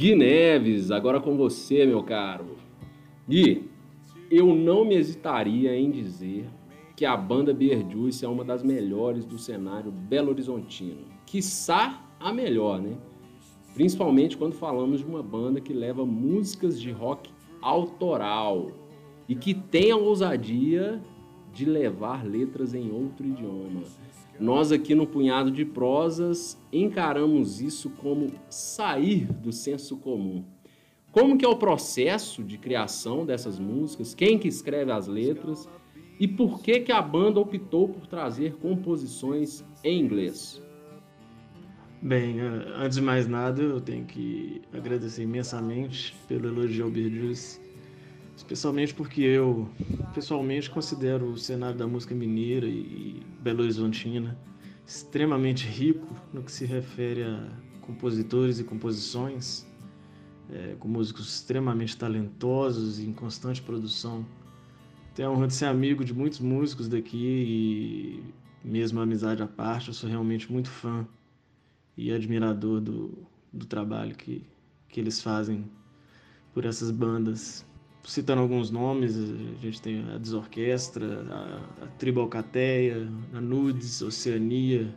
Gui 0.01 0.15
Neves, 0.15 0.91
agora 0.91 1.21
com 1.21 1.37
você, 1.37 1.85
meu 1.85 2.03
caro. 2.03 2.57
Gui, 3.29 3.71
eu 4.31 4.57
não 4.57 4.83
me 4.83 4.95
hesitaria 4.95 5.77
em 5.77 5.91
dizer 5.91 6.49
que 7.01 7.07
a 7.07 7.17
banda 7.17 7.55
Beer 7.55 7.83
Juice 7.91 8.27
é 8.27 8.29
uma 8.29 8.45
das 8.45 8.63
melhores 8.63 9.25
do 9.25 9.39
cenário 9.39 9.91
belo 9.91 10.29
horizontino. 10.29 11.07
Quiçá 11.25 11.99
a 12.21 12.31
melhor, 12.31 12.79
né? 12.79 12.95
Principalmente 13.73 14.37
quando 14.37 14.53
falamos 14.53 15.01
de 15.01 15.07
uma 15.07 15.23
banda 15.23 15.63
que 15.63 15.73
leva 15.73 16.05
músicas 16.05 16.79
de 16.79 16.91
rock 16.91 17.31
autoral 17.63 18.67
e 19.27 19.35
que 19.35 19.55
tem 19.55 19.91
a 19.91 19.97
ousadia 19.97 21.03
de 21.55 21.65
levar 21.65 22.23
letras 22.23 22.75
em 22.75 22.93
outro 22.93 23.27
idioma. 23.27 23.81
Nós 24.39 24.71
aqui 24.71 24.95
no 24.95 25.07
Punhado 25.07 25.51
de 25.51 25.65
Prosas 25.65 26.59
encaramos 26.71 27.63
isso 27.63 27.89
como 27.89 28.31
sair 28.51 29.25
do 29.25 29.53
senso 29.53 29.97
comum. 29.97 30.45
Como 31.11 31.39
que 31.39 31.47
é 31.47 31.49
o 31.49 31.57
processo 31.57 32.45
de 32.45 32.59
criação 32.59 33.25
dessas 33.25 33.59
músicas? 33.59 34.15
Quem 34.15 34.39
que 34.39 34.49
escreve 34.49 34.93
as 34.93 35.07
letras? 35.07 35.67
E 36.21 36.29
por 36.29 36.61
que 36.61 36.81
que 36.81 36.93
a 36.93 37.01
banda 37.01 37.41
optou 37.41 37.89
por 37.89 38.07
trazer 38.07 38.57
composições 38.57 39.65
em 39.83 39.99
inglês? 39.99 40.63
Bem, 42.03 42.39
antes 42.41 42.97
de 42.97 43.03
mais 43.03 43.27
nada, 43.27 43.63
eu 43.63 43.81
tenho 43.81 44.05
que 44.05 44.61
agradecer 44.71 45.23
imensamente 45.23 46.15
pelo 46.29 46.49
elogio 46.49 46.85
ao 46.85 46.91
Beetlejuice, 46.91 47.59
especialmente 48.37 48.93
porque 48.93 49.23
eu, 49.23 49.67
pessoalmente, 50.15 50.69
considero 50.69 51.25
o 51.31 51.39
cenário 51.39 51.79
da 51.79 51.87
música 51.87 52.15
mineira 52.15 52.67
e 52.67 53.23
Belo 53.41 53.63
Horizontina 53.63 54.39
extremamente 54.87 55.67
rico 55.67 56.07
no 56.35 56.43
que 56.43 56.53
se 56.53 56.67
refere 56.67 57.23
a 57.23 57.49
compositores 57.81 58.59
e 58.59 58.65
composições, 58.65 59.67
é, 60.51 60.75
com 60.79 60.87
músicos 60.89 61.35
extremamente 61.35 61.97
talentosos 61.97 62.99
e 62.99 63.07
em 63.07 63.13
constante 63.13 63.63
produção. 63.63 64.27
Tenho 65.21 65.33
a 65.33 65.35
honra 65.35 65.49
de 65.49 65.53
ser 65.53 65.67
amigo 65.67 66.03
de 66.03 66.15
muitos 66.15 66.41
músicos 66.41 66.89
daqui 66.89 67.19
e, 68.65 68.67
mesmo 68.67 69.03
amizade 69.03 69.43
à 69.43 69.47
parte, 69.47 69.89
eu 69.89 69.93
sou 69.93 70.09
realmente 70.09 70.51
muito 70.51 70.71
fã 70.71 71.07
e 71.95 72.11
admirador 72.11 72.81
do, 72.81 73.29
do 73.53 73.67
trabalho 73.67 74.15
que, 74.15 74.43
que 74.89 74.99
eles 74.99 75.21
fazem 75.21 75.71
por 76.55 76.65
essas 76.65 76.91
bandas. 76.91 77.67
Citando 78.03 78.41
alguns 78.41 78.71
nomes, 78.71 79.15
a 79.19 79.61
gente 79.61 79.83
tem 79.83 80.11
a 80.11 80.17
Desorquestra, 80.17 81.23
a, 81.31 81.85
a 81.85 81.87
Tribalcateia, 81.99 83.07
a 83.35 83.41
Nudes, 83.43 84.01
Oceania, 84.01 84.91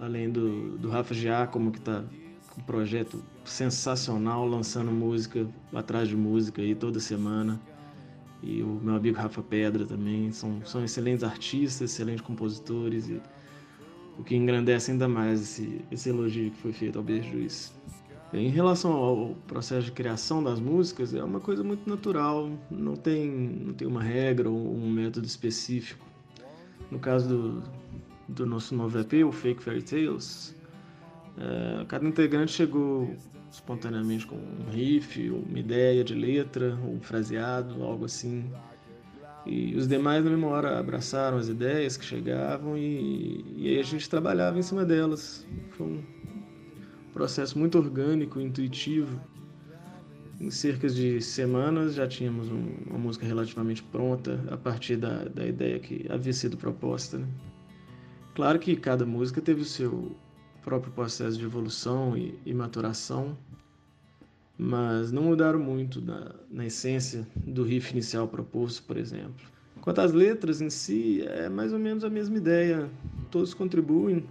além 0.00 0.30
do, 0.30 0.78
do 0.78 0.88
Rafa 0.88 1.12
Giacomo, 1.12 1.72
que 1.72 1.78
está 1.78 2.02
com 2.48 2.62
um 2.62 2.64
projeto 2.64 3.22
sensacional, 3.44 4.48
lançando 4.48 4.90
música 4.90 5.46
atrás 5.74 6.08
de 6.08 6.16
música 6.16 6.62
aí 6.62 6.74
toda 6.74 6.98
semana. 6.98 7.60
E 8.42 8.62
o 8.62 8.80
meu 8.82 8.96
amigo 8.96 9.16
Rafa 9.16 9.42
Pedra 9.42 9.86
também, 9.86 10.30
são, 10.30 10.64
são 10.64 10.84
excelentes 10.84 11.24
artistas, 11.24 11.90
excelentes 11.90 12.22
compositores 12.22 13.08
e 13.08 13.20
o 14.18 14.24
que 14.24 14.34
engrandece 14.36 14.90
ainda 14.90 15.08
mais 15.08 15.40
esse, 15.42 15.80
esse 15.90 16.08
elogio 16.08 16.50
que 16.50 16.56
foi 16.58 16.72
feito 16.72 16.98
ao 16.98 17.04
Beijo 17.04 17.30
Juiz. 17.30 17.74
Em 18.32 18.48
relação 18.48 18.92
ao 18.92 19.34
processo 19.46 19.86
de 19.86 19.92
criação 19.92 20.42
das 20.42 20.58
músicas, 20.58 21.14
é 21.14 21.22
uma 21.22 21.40
coisa 21.40 21.62
muito 21.62 21.88
natural, 21.88 22.50
não 22.70 22.96
tem, 22.96 23.30
não 23.30 23.72
tem 23.72 23.86
uma 23.86 24.02
regra 24.02 24.50
ou 24.50 24.76
um 24.76 24.90
método 24.90 25.26
específico. 25.26 26.04
No 26.90 26.98
caso 26.98 27.28
do, 27.28 27.62
do 28.28 28.46
nosso 28.46 28.74
novo 28.74 28.98
EP, 28.98 29.24
o 29.26 29.32
Fake 29.32 29.62
Fairy 29.62 29.82
Tales, 29.82 30.54
é, 31.38 31.84
cada 31.86 32.06
integrante 32.06 32.52
chegou 32.52 33.14
espontaneamente 33.56 34.26
com 34.26 34.36
um 34.36 34.70
riff, 34.70 35.30
uma 35.30 35.58
ideia 35.58 36.04
de 36.04 36.14
letra, 36.14 36.74
um 36.74 37.00
fraseado, 37.00 37.82
algo 37.82 38.04
assim. 38.04 38.50
E 39.46 39.74
os 39.76 39.86
demais, 39.88 40.24
na 40.24 40.30
mesma 40.30 40.48
hora, 40.48 40.78
abraçaram 40.78 41.38
as 41.38 41.48
ideias 41.48 41.96
que 41.96 42.04
chegavam 42.04 42.76
e, 42.76 43.44
e 43.56 43.68
aí 43.68 43.78
a 43.78 43.82
gente 43.82 44.08
trabalhava 44.10 44.58
em 44.58 44.62
cima 44.62 44.84
delas. 44.84 45.46
Foi 45.70 45.86
um 45.86 46.02
processo 47.12 47.58
muito 47.58 47.78
orgânico, 47.78 48.40
intuitivo. 48.40 49.20
Em 50.38 50.50
cerca 50.50 50.88
de 50.88 51.20
semanas 51.22 51.94
já 51.94 52.06
tínhamos 52.06 52.50
um, 52.50 52.74
uma 52.88 52.98
música 52.98 53.24
relativamente 53.24 53.82
pronta 53.84 54.44
a 54.50 54.56
partir 54.56 54.96
da, 54.96 55.24
da 55.24 55.46
ideia 55.46 55.78
que 55.78 56.04
havia 56.10 56.32
sido 56.32 56.58
proposta. 56.58 57.16
Né? 57.16 57.26
Claro 58.34 58.58
que 58.58 58.76
cada 58.76 59.06
música 59.06 59.40
teve 59.40 59.62
o 59.62 59.64
seu 59.64 60.14
próprio 60.66 60.92
processo 60.92 61.38
de 61.38 61.44
evolução 61.44 62.18
e, 62.18 62.36
e 62.44 62.52
maturação, 62.52 63.38
mas 64.58 65.12
não 65.12 65.22
mudaram 65.22 65.60
muito 65.60 66.00
na, 66.00 66.34
na 66.50 66.66
essência 66.66 67.24
do 67.36 67.62
riff 67.62 67.92
inicial 67.92 68.26
proposto, 68.26 68.82
por 68.82 68.96
exemplo. 68.96 69.46
Quanto 69.80 70.00
às 70.00 70.12
letras 70.12 70.60
em 70.60 70.68
si, 70.68 71.22
é 71.24 71.48
mais 71.48 71.72
ou 71.72 71.78
menos 71.78 72.02
a 72.02 72.10
mesma 72.10 72.36
ideia. 72.36 72.90
Todos 73.30 73.54
contribuem, 73.54 74.26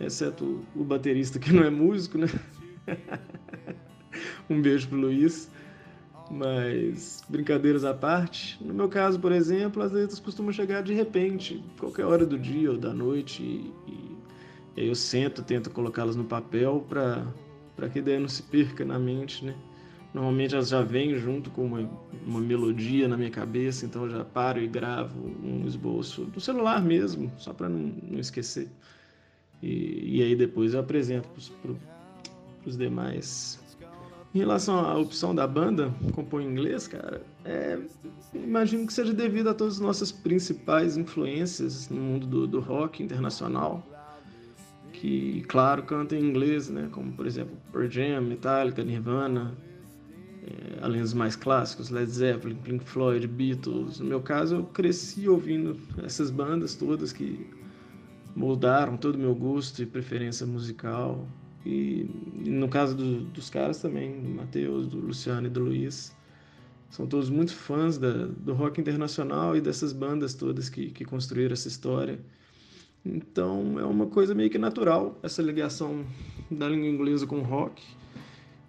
exceto 0.00 0.62
o 0.74 0.82
baterista 0.82 1.38
que 1.38 1.52
não 1.52 1.62
é 1.62 1.68
músico, 1.68 2.16
né? 2.16 2.28
um 4.48 4.62
beijo 4.62 4.88
pro 4.88 4.96
Luiz. 4.96 5.50
Mas, 6.30 7.22
brincadeiras 7.28 7.84
à 7.84 7.92
parte, 7.92 8.58
no 8.64 8.72
meu 8.72 8.88
caso, 8.88 9.20
por 9.20 9.30
exemplo, 9.30 9.82
as 9.82 9.92
letras 9.92 10.18
costumam 10.18 10.52
chegar 10.52 10.82
de 10.82 10.94
repente, 10.94 11.62
qualquer 11.78 12.06
hora 12.06 12.24
do 12.24 12.38
dia 12.38 12.70
ou 12.70 12.78
da 12.78 12.94
noite, 12.94 13.42
e, 13.42 14.05
e 14.76 14.82
aí 14.82 14.88
eu 14.88 14.94
sento, 14.94 15.42
tento 15.42 15.70
colocá-las 15.70 16.16
no 16.16 16.24
papel 16.24 16.84
para 16.88 17.88
que 17.88 17.98
a 17.98 18.02
ideia 18.02 18.20
não 18.20 18.28
se 18.28 18.42
perca 18.42 18.84
na 18.84 18.98
mente, 18.98 19.44
né? 19.44 19.54
Normalmente 20.12 20.54
elas 20.54 20.68
já 20.68 20.82
vêm 20.82 21.16
junto 21.18 21.50
com 21.50 21.66
uma, 21.66 21.90
uma 22.26 22.40
melodia 22.40 23.06
na 23.06 23.16
minha 23.16 23.30
cabeça, 23.30 23.84
então 23.84 24.04
eu 24.04 24.10
já 24.10 24.24
paro 24.24 24.60
e 24.60 24.66
gravo 24.66 25.18
um 25.42 25.66
esboço 25.66 26.26
no 26.34 26.40
celular 26.40 26.82
mesmo, 26.82 27.30
só 27.38 27.52
para 27.52 27.68
não, 27.68 27.92
não 28.02 28.18
esquecer. 28.18 28.68
E, 29.62 30.18
e 30.18 30.22
aí 30.22 30.34
depois 30.34 30.74
eu 30.74 30.80
apresento 30.80 31.28
para 31.60 31.72
os 32.64 32.76
demais. 32.76 33.58
Em 34.34 34.38
relação 34.38 34.78
à 34.78 34.98
opção 34.98 35.34
da 35.34 35.46
banda, 35.46 35.94
compor 36.14 36.42
em 36.42 36.46
inglês, 36.46 36.86
cara, 36.86 37.22
é, 37.44 37.78
imagino 38.34 38.86
que 38.86 38.92
seja 38.92 39.14
devido 39.14 39.48
a 39.48 39.54
todas 39.54 39.74
as 39.74 39.80
nossas 39.80 40.12
principais 40.12 40.96
influências 40.96 41.88
no 41.88 42.00
mundo 42.00 42.26
do, 42.26 42.46
do 42.46 42.60
rock 42.60 43.02
internacional, 43.02 43.95
que, 44.96 45.42
claro, 45.42 45.82
cantam 45.82 46.18
em 46.18 46.22
inglês, 46.22 46.70
né? 46.70 46.88
Como, 46.90 47.12
por 47.12 47.26
exemplo, 47.26 47.56
Pearl 47.70 47.88
Jam, 47.88 48.22
Metallica, 48.22 48.82
Nirvana, 48.82 49.54
é, 50.42 50.78
além 50.82 51.02
dos 51.02 51.12
mais 51.12 51.36
clássicos, 51.36 51.90
Led 51.90 52.10
Zeppelin, 52.10 52.56
Pink 52.56 52.84
Floyd, 52.84 53.26
Beatles. 53.26 54.00
No 54.00 54.06
meu 54.06 54.22
caso, 54.22 54.56
eu 54.56 54.64
cresci 54.64 55.28
ouvindo 55.28 55.78
essas 56.02 56.30
bandas 56.30 56.74
todas 56.74 57.12
que 57.12 57.46
moldaram 58.34 58.96
todo 58.96 59.16
o 59.16 59.18
meu 59.18 59.34
gosto 59.34 59.82
e 59.82 59.86
preferência 59.86 60.46
musical. 60.46 61.28
E, 61.64 62.08
e 62.44 62.50
no 62.50 62.68
caso 62.68 62.96
do, 62.96 63.20
dos 63.24 63.50
caras 63.50 63.82
também, 63.82 64.20
do 64.22 64.30
Matheus, 64.30 64.86
do 64.86 64.98
Luciano 64.98 65.46
e 65.46 65.50
do 65.50 65.60
Luiz, 65.60 66.16
são 66.88 67.06
todos 67.06 67.28
muito 67.28 67.52
fãs 67.52 67.98
da, 67.98 68.26
do 68.26 68.54
rock 68.54 68.80
internacional 68.80 69.56
e 69.56 69.60
dessas 69.60 69.92
bandas 69.92 70.32
todas 70.32 70.70
que, 70.70 70.90
que 70.90 71.04
construíram 71.04 71.52
essa 71.52 71.68
história. 71.68 72.18
Então 73.14 73.78
é 73.78 73.84
uma 73.84 74.06
coisa 74.06 74.34
meio 74.34 74.50
que 74.50 74.58
natural 74.58 75.16
essa 75.22 75.40
ligação 75.40 76.04
da 76.50 76.68
língua 76.68 76.88
inglesa 76.88 77.26
com 77.26 77.38
o 77.38 77.42
rock, 77.42 77.82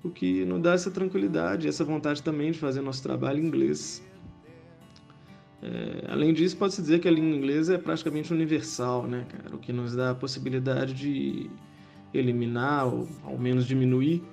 o 0.03 0.09
que 0.09 0.45
nos 0.45 0.61
dá 0.61 0.73
essa 0.73 0.91
tranquilidade, 0.91 1.67
essa 1.67 1.83
vontade 1.83 2.21
também 2.21 2.51
de 2.51 2.59
fazer 2.59 2.81
nosso 2.81 3.01
trabalho 3.01 3.41
em 3.41 3.47
inglês. 3.47 4.03
É, 5.61 6.11
além 6.11 6.33
disso, 6.33 6.55
pode-se 6.55 6.81
dizer 6.81 6.99
que 6.99 7.07
a 7.07 7.11
língua 7.11 7.35
inglesa 7.35 7.73
é 7.73 7.77
praticamente 7.79 8.31
universal, 8.31 9.07
né, 9.07 9.25
cara? 9.27 9.55
O 9.55 9.57
que 9.57 9.73
nos 9.73 9.95
dá 9.95 10.11
a 10.11 10.15
possibilidade 10.15 10.93
de 10.93 11.49
eliminar 12.13 12.87
ou 12.87 13.07
ao 13.23 13.37
menos 13.37 13.65
diminuir 13.65 14.23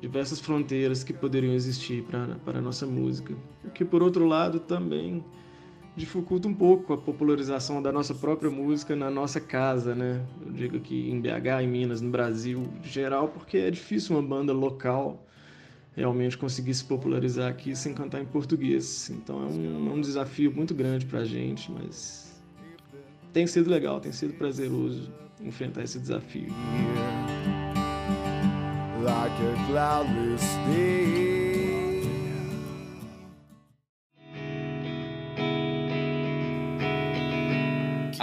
diversas 0.00 0.40
fronteiras 0.40 1.04
que 1.04 1.12
poderiam 1.12 1.52
existir 1.52 2.02
para 2.04 2.58
a 2.58 2.62
nossa 2.62 2.86
música. 2.86 3.34
O 3.64 3.70
que, 3.70 3.84
por 3.84 4.02
outro 4.02 4.24
lado, 4.26 4.60
também 4.60 5.22
dificulta 5.98 6.48
um 6.48 6.54
pouco 6.54 6.92
a 6.92 6.96
popularização 6.96 7.82
da 7.82 7.92
nossa 7.92 8.14
própria 8.14 8.50
música 8.50 8.96
na 8.96 9.10
nossa 9.10 9.40
casa, 9.40 9.94
né? 9.94 10.24
Eu 10.46 10.52
digo 10.52 10.76
aqui 10.76 11.10
em 11.10 11.20
BH, 11.20 11.62
em 11.62 11.68
Minas, 11.68 12.00
no 12.00 12.08
Brasil, 12.10 12.66
em 12.82 12.88
geral, 12.88 13.28
porque 13.28 13.58
é 13.58 13.70
difícil 13.70 14.16
uma 14.16 14.22
banda 14.22 14.52
local 14.52 15.26
realmente 15.94 16.38
conseguir 16.38 16.72
se 16.74 16.84
popularizar 16.84 17.50
aqui 17.50 17.74
sem 17.74 17.92
cantar 17.92 18.20
em 18.20 18.24
português. 18.24 19.10
Então 19.10 19.42
é 19.42 19.46
um, 19.46 19.90
é 19.90 19.94
um 19.94 20.00
desafio 20.00 20.52
muito 20.54 20.74
grande 20.74 21.04
para 21.04 21.20
a 21.20 21.24
gente, 21.24 21.70
mas 21.70 22.40
tem 23.32 23.46
sido 23.46 23.68
legal, 23.68 24.00
tem 24.00 24.12
sido 24.12 24.32
prazeroso 24.34 25.12
enfrentar 25.42 25.82
esse 25.82 25.98
desafio. 25.98 26.48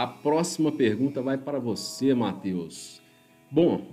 A 0.06 0.08
próxima 0.08 0.72
pergunta 0.72 1.20
vai 1.20 1.36
para 1.36 1.58
você, 1.58 2.14
Matheus. 2.14 3.02
Bom, 3.50 3.88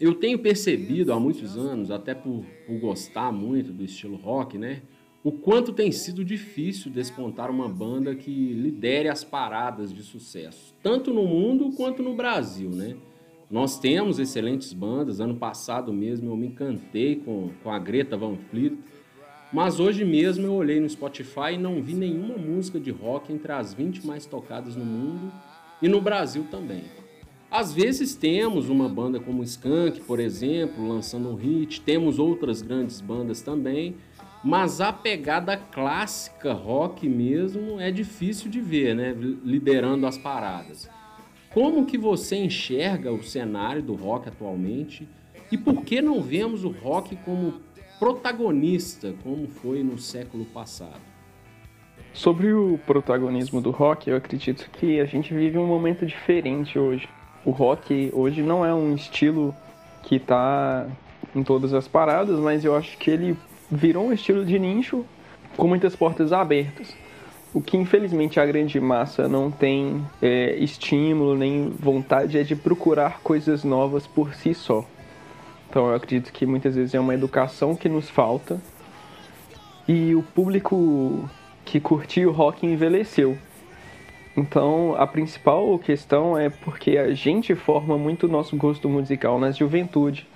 eu 0.00 0.16
tenho 0.16 0.36
percebido 0.36 1.12
há 1.12 1.20
muitos 1.20 1.56
anos, 1.56 1.92
até 1.92 2.12
por, 2.12 2.44
por, 2.66 2.80
gostar 2.80 3.30
muito 3.30 3.72
do 3.72 3.84
estilo 3.84 4.16
rock, 4.16 4.58
né? 4.58 4.82
O 5.22 5.30
quanto 5.30 5.72
tem 5.72 5.92
sido 5.92 6.24
difícil 6.24 6.90
despontar 6.90 7.52
uma 7.52 7.68
banda 7.68 8.16
que 8.16 8.52
lidere 8.52 9.08
as 9.08 9.22
paradas 9.22 9.94
de 9.94 10.02
sucesso, 10.02 10.74
tanto 10.82 11.14
no 11.14 11.22
mundo 11.22 11.70
quanto 11.76 12.02
no 12.02 12.16
Brasil, 12.16 12.70
né? 12.70 12.96
Nós 13.48 13.78
temos 13.78 14.18
excelentes 14.18 14.72
bandas. 14.72 15.20
Ano 15.20 15.36
passado 15.36 15.92
mesmo 15.92 16.32
eu 16.32 16.36
me 16.36 16.48
encantei 16.48 17.14
com, 17.14 17.50
com 17.62 17.70
a 17.70 17.78
Greta 17.78 18.16
Van 18.16 18.36
Fleet, 18.50 18.76
mas 19.52 19.78
hoje 19.78 20.04
mesmo 20.04 20.46
eu 20.46 20.54
olhei 20.54 20.80
no 20.80 20.88
Spotify 20.88 21.54
e 21.54 21.58
não 21.58 21.82
vi 21.82 21.94
nenhuma 21.94 22.36
música 22.36 22.80
de 22.80 22.90
rock 22.90 23.32
entre 23.32 23.52
as 23.52 23.74
20 23.74 24.06
mais 24.06 24.24
tocadas 24.24 24.74
no 24.74 24.84
mundo 24.84 25.32
e 25.80 25.88
no 25.88 26.00
Brasil 26.00 26.46
também. 26.50 26.84
Às 27.50 27.74
vezes 27.74 28.14
temos 28.14 28.70
uma 28.70 28.88
banda 28.88 29.20
como 29.20 29.42
Skank, 29.42 30.00
por 30.00 30.18
exemplo, 30.18 30.88
lançando 30.88 31.28
um 31.28 31.34
hit, 31.34 31.82
temos 31.82 32.18
outras 32.18 32.62
grandes 32.62 32.98
bandas 33.02 33.42
também, 33.42 33.96
mas 34.42 34.80
a 34.80 34.90
pegada 34.90 35.56
clássica 35.56 36.54
rock 36.54 37.06
mesmo 37.06 37.78
é 37.78 37.90
difícil 37.90 38.50
de 38.50 38.58
ver, 38.58 38.94
né, 38.94 39.14
liderando 39.44 40.06
as 40.06 40.16
paradas. 40.16 40.88
Como 41.52 41.84
que 41.84 41.98
você 41.98 42.36
enxerga 42.36 43.12
o 43.12 43.22
cenário 43.22 43.82
do 43.82 43.94
rock 43.94 44.30
atualmente 44.30 45.06
e 45.50 45.58
por 45.58 45.84
que 45.84 46.00
não 46.00 46.22
vemos 46.22 46.64
o 46.64 46.70
rock 46.70 47.14
como 47.16 47.60
protagonista 48.02 49.14
como 49.22 49.46
foi 49.46 49.84
no 49.84 49.96
século 49.96 50.44
passado? 50.46 51.00
Sobre 52.12 52.52
o 52.52 52.76
protagonismo 52.84 53.60
do 53.60 53.70
rock, 53.70 54.10
eu 54.10 54.16
acredito 54.16 54.68
que 54.72 54.98
a 54.98 55.04
gente 55.04 55.32
vive 55.32 55.56
um 55.56 55.68
momento 55.68 56.04
diferente 56.04 56.76
hoje 56.76 57.08
o 57.44 57.52
rock 57.52 58.10
hoje 58.12 58.42
não 58.42 58.66
é 58.66 58.74
um 58.74 58.96
estilo 58.96 59.54
que 60.02 60.16
está 60.16 60.88
em 61.32 61.44
todas 61.44 61.72
as 61.72 61.86
paradas, 61.86 62.40
mas 62.40 62.64
eu 62.64 62.76
acho 62.76 62.98
que 62.98 63.08
ele 63.08 63.36
virou 63.70 64.06
um 64.06 64.12
estilo 64.12 64.44
de 64.44 64.58
nicho 64.58 65.04
com 65.56 65.68
muitas 65.68 65.94
portas 65.94 66.32
abertas. 66.32 66.92
O 67.54 67.60
que 67.60 67.76
infelizmente 67.76 68.40
a 68.40 68.46
grande 68.46 68.80
massa 68.80 69.28
não 69.28 69.48
tem 69.48 70.04
é, 70.20 70.56
estímulo 70.56 71.36
nem 71.36 71.70
vontade 71.70 72.36
é 72.36 72.42
de 72.42 72.56
procurar 72.56 73.20
coisas 73.20 73.62
novas 73.62 74.08
por 74.08 74.34
si 74.34 74.54
só. 74.54 74.84
Então 75.72 75.88
eu 75.88 75.94
acredito 75.94 76.30
que 76.34 76.44
muitas 76.44 76.74
vezes 76.74 76.94
é 76.94 77.00
uma 77.00 77.14
educação 77.14 77.74
que 77.74 77.88
nos 77.88 78.10
falta 78.10 78.60
e 79.88 80.14
o 80.14 80.22
público 80.22 81.26
que 81.64 81.80
curtiu 81.80 82.28
o 82.28 82.32
rock 82.32 82.66
envelheceu. 82.66 83.38
Então, 84.36 84.94
a 84.98 85.06
principal 85.06 85.78
questão 85.78 86.36
é 86.36 86.50
porque 86.50 86.98
a 86.98 87.14
gente 87.14 87.54
forma 87.54 87.96
muito 87.96 88.26
o 88.26 88.28
nosso 88.28 88.54
gosto 88.54 88.86
musical 88.86 89.40
na 89.40 89.50
juventude. 89.50 90.28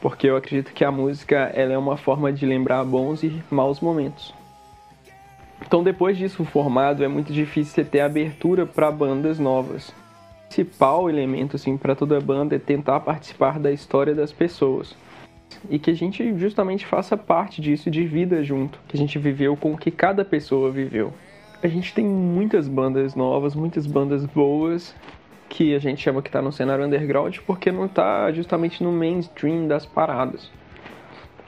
Porque 0.00 0.28
eu 0.28 0.36
acredito 0.36 0.72
que 0.72 0.84
a 0.84 0.90
música 0.90 1.52
ela 1.54 1.72
é 1.72 1.78
uma 1.78 1.96
forma 1.96 2.32
de 2.32 2.44
lembrar 2.44 2.82
bons 2.82 3.22
e 3.22 3.40
maus 3.52 3.78
momentos. 3.78 4.34
Então, 5.64 5.84
depois 5.84 6.18
disso 6.18 6.44
formado, 6.44 7.04
é 7.04 7.08
muito 7.08 7.32
difícil 7.32 7.72
você 7.72 7.84
ter 7.84 8.00
abertura 8.00 8.66
para 8.66 8.90
bandas 8.90 9.38
novas. 9.38 9.94
Principal 10.50 11.08
elemento 11.08 11.54
assim, 11.54 11.76
para 11.76 11.94
toda 11.94 12.20
banda 12.20 12.56
é 12.56 12.58
tentar 12.58 12.98
participar 12.98 13.56
da 13.60 13.70
história 13.70 14.12
das 14.12 14.32
pessoas. 14.32 14.96
e 15.68 15.78
que 15.78 15.90
a 15.90 15.94
gente 15.94 16.36
justamente 16.38 16.84
faça 16.84 17.16
parte 17.16 17.60
disso 17.60 17.88
de 17.88 18.04
vida 18.04 18.42
junto, 18.42 18.80
que 18.88 18.96
a 18.96 18.98
gente 18.98 19.16
viveu 19.18 19.56
com 19.56 19.72
o 19.72 19.78
que 19.78 19.90
cada 19.90 20.24
pessoa 20.24 20.72
viveu. 20.72 21.12
A 21.62 21.68
gente 21.68 21.94
tem 21.94 22.04
muitas 22.04 22.66
bandas 22.66 23.14
novas, 23.14 23.54
muitas 23.54 23.86
bandas 23.86 24.24
boas 24.26 24.94
que 25.48 25.72
a 25.72 25.78
gente 25.78 26.02
chama 26.02 26.20
que 26.20 26.28
está 26.28 26.42
no 26.42 26.50
cenário 26.50 26.84
underground 26.84 27.36
porque 27.46 27.70
não 27.70 27.86
está 27.86 28.32
justamente 28.32 28.82
no 28.82 28.90
mainstream 28.90 29.68
das 29.68 29.86
paradas. 29.86 30.50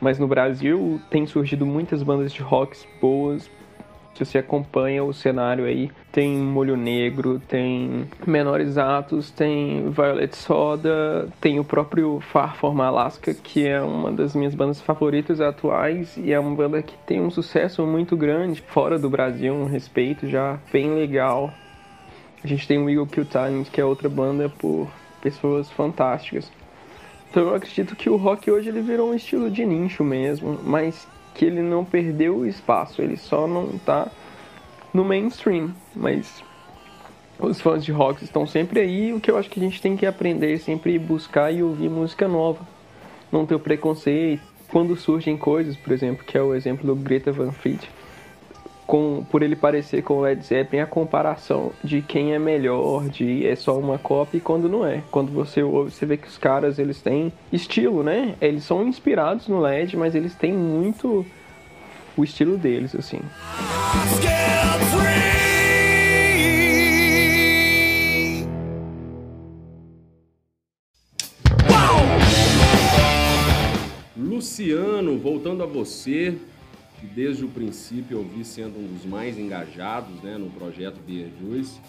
Mas 0.00 0.16
no 0.16 0.28
Brasil 0.28 1.00
tem 1.10 1.26
surgido 1.26 1.66
muitas 1.66 2.04
bandas 2.04 2.32
de 2.32 2.40
rocks 2.40 2.86
boas, 3.00 3.50
se 4.14 4.24
você 4.24 4.38
acompanha 4.38 5.02
o 5.02 5.12
cenário 5.12 5.64
aí, 5.64 5.90
tem 6.10 6.36
Molho 6.36 6.76
Negro, 6.76 7.40
tem 7.48 8.06
Menores 8.26 8.76
Atos, 8.76 9.30
tem 9.30 9.90
Violet 9.90 10.36
Soda, 10.36 11.28
tem 11.40 11.58
o 11.58 11.64
próprio 11.64 12.20
Far 12.20 12.56
From 12.56 12.80
Alaska, 12.82 13.32
que 13.32 13.66
é 13.66 13.80
uma 13.80 14.12
das 14.12 14.34
minhas 14.34 14.54
bandas 14.54 14.80
favoritas 14.80 15.40
atuais 15.40 16.16
e 16.16 16.32
é 16.32 16.38
uma 16.38 16.54
banda 16.54 16.82
que 16.82 16.96
tem 17.06 17.20
um 17.20 17.30
sucesso 17.30 17.86
muito 17.86 18.16
grande 18.16 18.60
fora 18.60 18.98
do 18.98 19.08
Brasil, 19.08 19.54
um 19.54 19.64
respeito 19.64 20.28
já 20.28 20.58
bem 20.70 20.94
legal. 20.94 21.52
A 22.44 22.46
gente 22.46 22.66
tem 22.66 22.78
o 22.78 22.90
Eagle 22.90 23.06
Kill 23.06 23.24
Talent, 23.24 23.68
que 23.70 23.80
é 23.80 23.84
outra 23.84 24.08
banda 24.08 24.48
por 24.48 24.88
pessoas 25.22 25.70
fantásticas. 25.70 26.50
Então 27.30 27.44
eu 27.44 27.54
acredito 27.54 27.96
que 27.96 28.10
o 28.10 28.16
rock 28.16 28.50
hoje 28.50 28.68
ele 28.68 28.82
virou 28.82 29.10
um 29.10 29.14
estilo 29.14 29.50
de 29.50 29.64
nicho 29.64 30.04
mesmo, 30.04 30.60
mas 30.62 31.08
que 31.34 31.44
ele 31.44 31.62
não 31.62 31.84
perdeu 31.84 32.46
espaço, 32.46 33.00
ele 33.00 33.16
só 33.16 33.46
não 33.46 33.70
está 33.74 34.10
no 34.92 35.04
mainstream, 35.04 35.74
mas 35.94 36.42
os 37.38 37.60
fãs 37.60 37.84
de 37.84 37.90
rock 37.90 38.22
estão 38.22 38.46
sempre 38.46 38.80
aí, 38.80 39.12
o 39.12 39.20
que 39.20 39.30
eu 39.30 39.38
acho 39.38 39.50
que 39.50 39.58
a 39.58 39.62
gente 39.62 39.80
tem 39.80 39.96
que 39.96 40.06
aprender 40.06 40.52
é 40.54 40.58
sempre 40.58 40.98
buscar 40.98 41.50
e 41.50 41.62
ouvir 41.62 41.88
música 41.88 42.28
nova, 42.28 42.66
não 43.30 43.46
ter 43.46 43.54
o 43.54 43.60
preconceito. 43.60 44.42
Quando 44.68 44.96
surgem 44.96 45.36
coisas, 45.36 45.76
por 45.76 45.92
exemplo, 45.92 46.24
que 46.24 46.36
é 46.36 46.42
o 46.42 46.54
exemplo 46.54 46.86
do 46.86 46.94
Greta 46.94 47.30
Van 47.30 47.52
Fleet, 47.52 47.90
com, 48.92 49.24
por 49.30 49.42
ele 49.42 49.56
parecer 49.56 50.02
com 50.02 50.18
o 50.18 50.20
Led 50.20 50.44
Zeppelin, 50.44 50.82
a 50.82 50.86
comparação 50.86 51.72
de 51.82 52.02
quem 52.02 52.34
é 52.34 52.38
melhor, 52.38 53.08
de 53.08 53.46
é 53.46 53.56
só 53.56 53.78
uma 53.78 53.96
cópia 53.96 54.36
e 54.36 54.40
quando 54.40 54.68
não 54.68 54.86
é. 54.86 55.02
Quando 55.10 55.32
você 55.32 55.62
ouve, 55.62 55.90
você 55.90 56.04
vê 56.04 56.18
que 56.18 56.28
os 56.28 56.36
caras 56.36 56.78
eles 56.78 57.00
têm 57.00 57.32
estilo, 57.50 58.02
né? 58.02 58.34
Eles 58.38 58.64
são 58.64 58.86
inspirados 58.86 59.48
no 59.48 59.60
Led, 59.60 59.96
mas 59.96 60.14
eles 60.14 60.34
têm 60.34 60.52
muito 60.52 61.24
o 62.14 62.22
estilo 62.22 62.58
deles, 62.58 62.94
assim. 62.94 63.20
Luciano, 74.14 75.18
voltando 75.18 75.62
a 75.62 75.66
você, 75.66 76.36
que 77.02 77.06
desde 77.08 77.44
o 77.44 77.48
princípio 77.48 78.18
eu 78.18 78.22
vi 78.22 78.44
sendo 78.44 78.78
um 78.78 78.86
dos 78.86 79.04
mais 79.04 79.36
engajados 79.36 80.22
né, 80.22 80.38
no 80.38 80.48
projeto 80.50 81.00
Beer 81.04 81.28
Juice. 81.40 81.80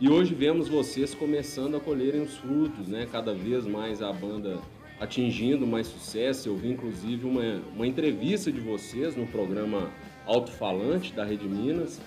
E 0.00 0.08
hoje 0.08 0.34
vemos 0.34 0.68
vocês 0.68 1.14
começando 1.14 1.76
a 1.76 1.80
colherem 1.80 2.22
os 2.22 2.38
frutos, 2.38 2.88
né? 2.88 3.06
Cada 3.12 3.34
vez 3.34 3.66
mais 3.66 4.00
a 4.00 4.10
banda 4.10 4.58
atingindo 4.98 5.66
mais 5.66 5.86
sucesso. 5.86 6.48
Eu 6.48 6.56
vi 6.56 6.70
inclusive 6.70 7.26
uma, 7.26 7.60
uma 7.76 7.86
entrevista 7.86 8.50
de 8.50 8.58
vocês 8.58 9.14
no 9.14 9.26
programa 9.26 9.90
Alto 10.24 10.50
Falante 10.50 11.12
da 11.12 11.24
Rede 11.24 11.46
Minas, 11.46 12.00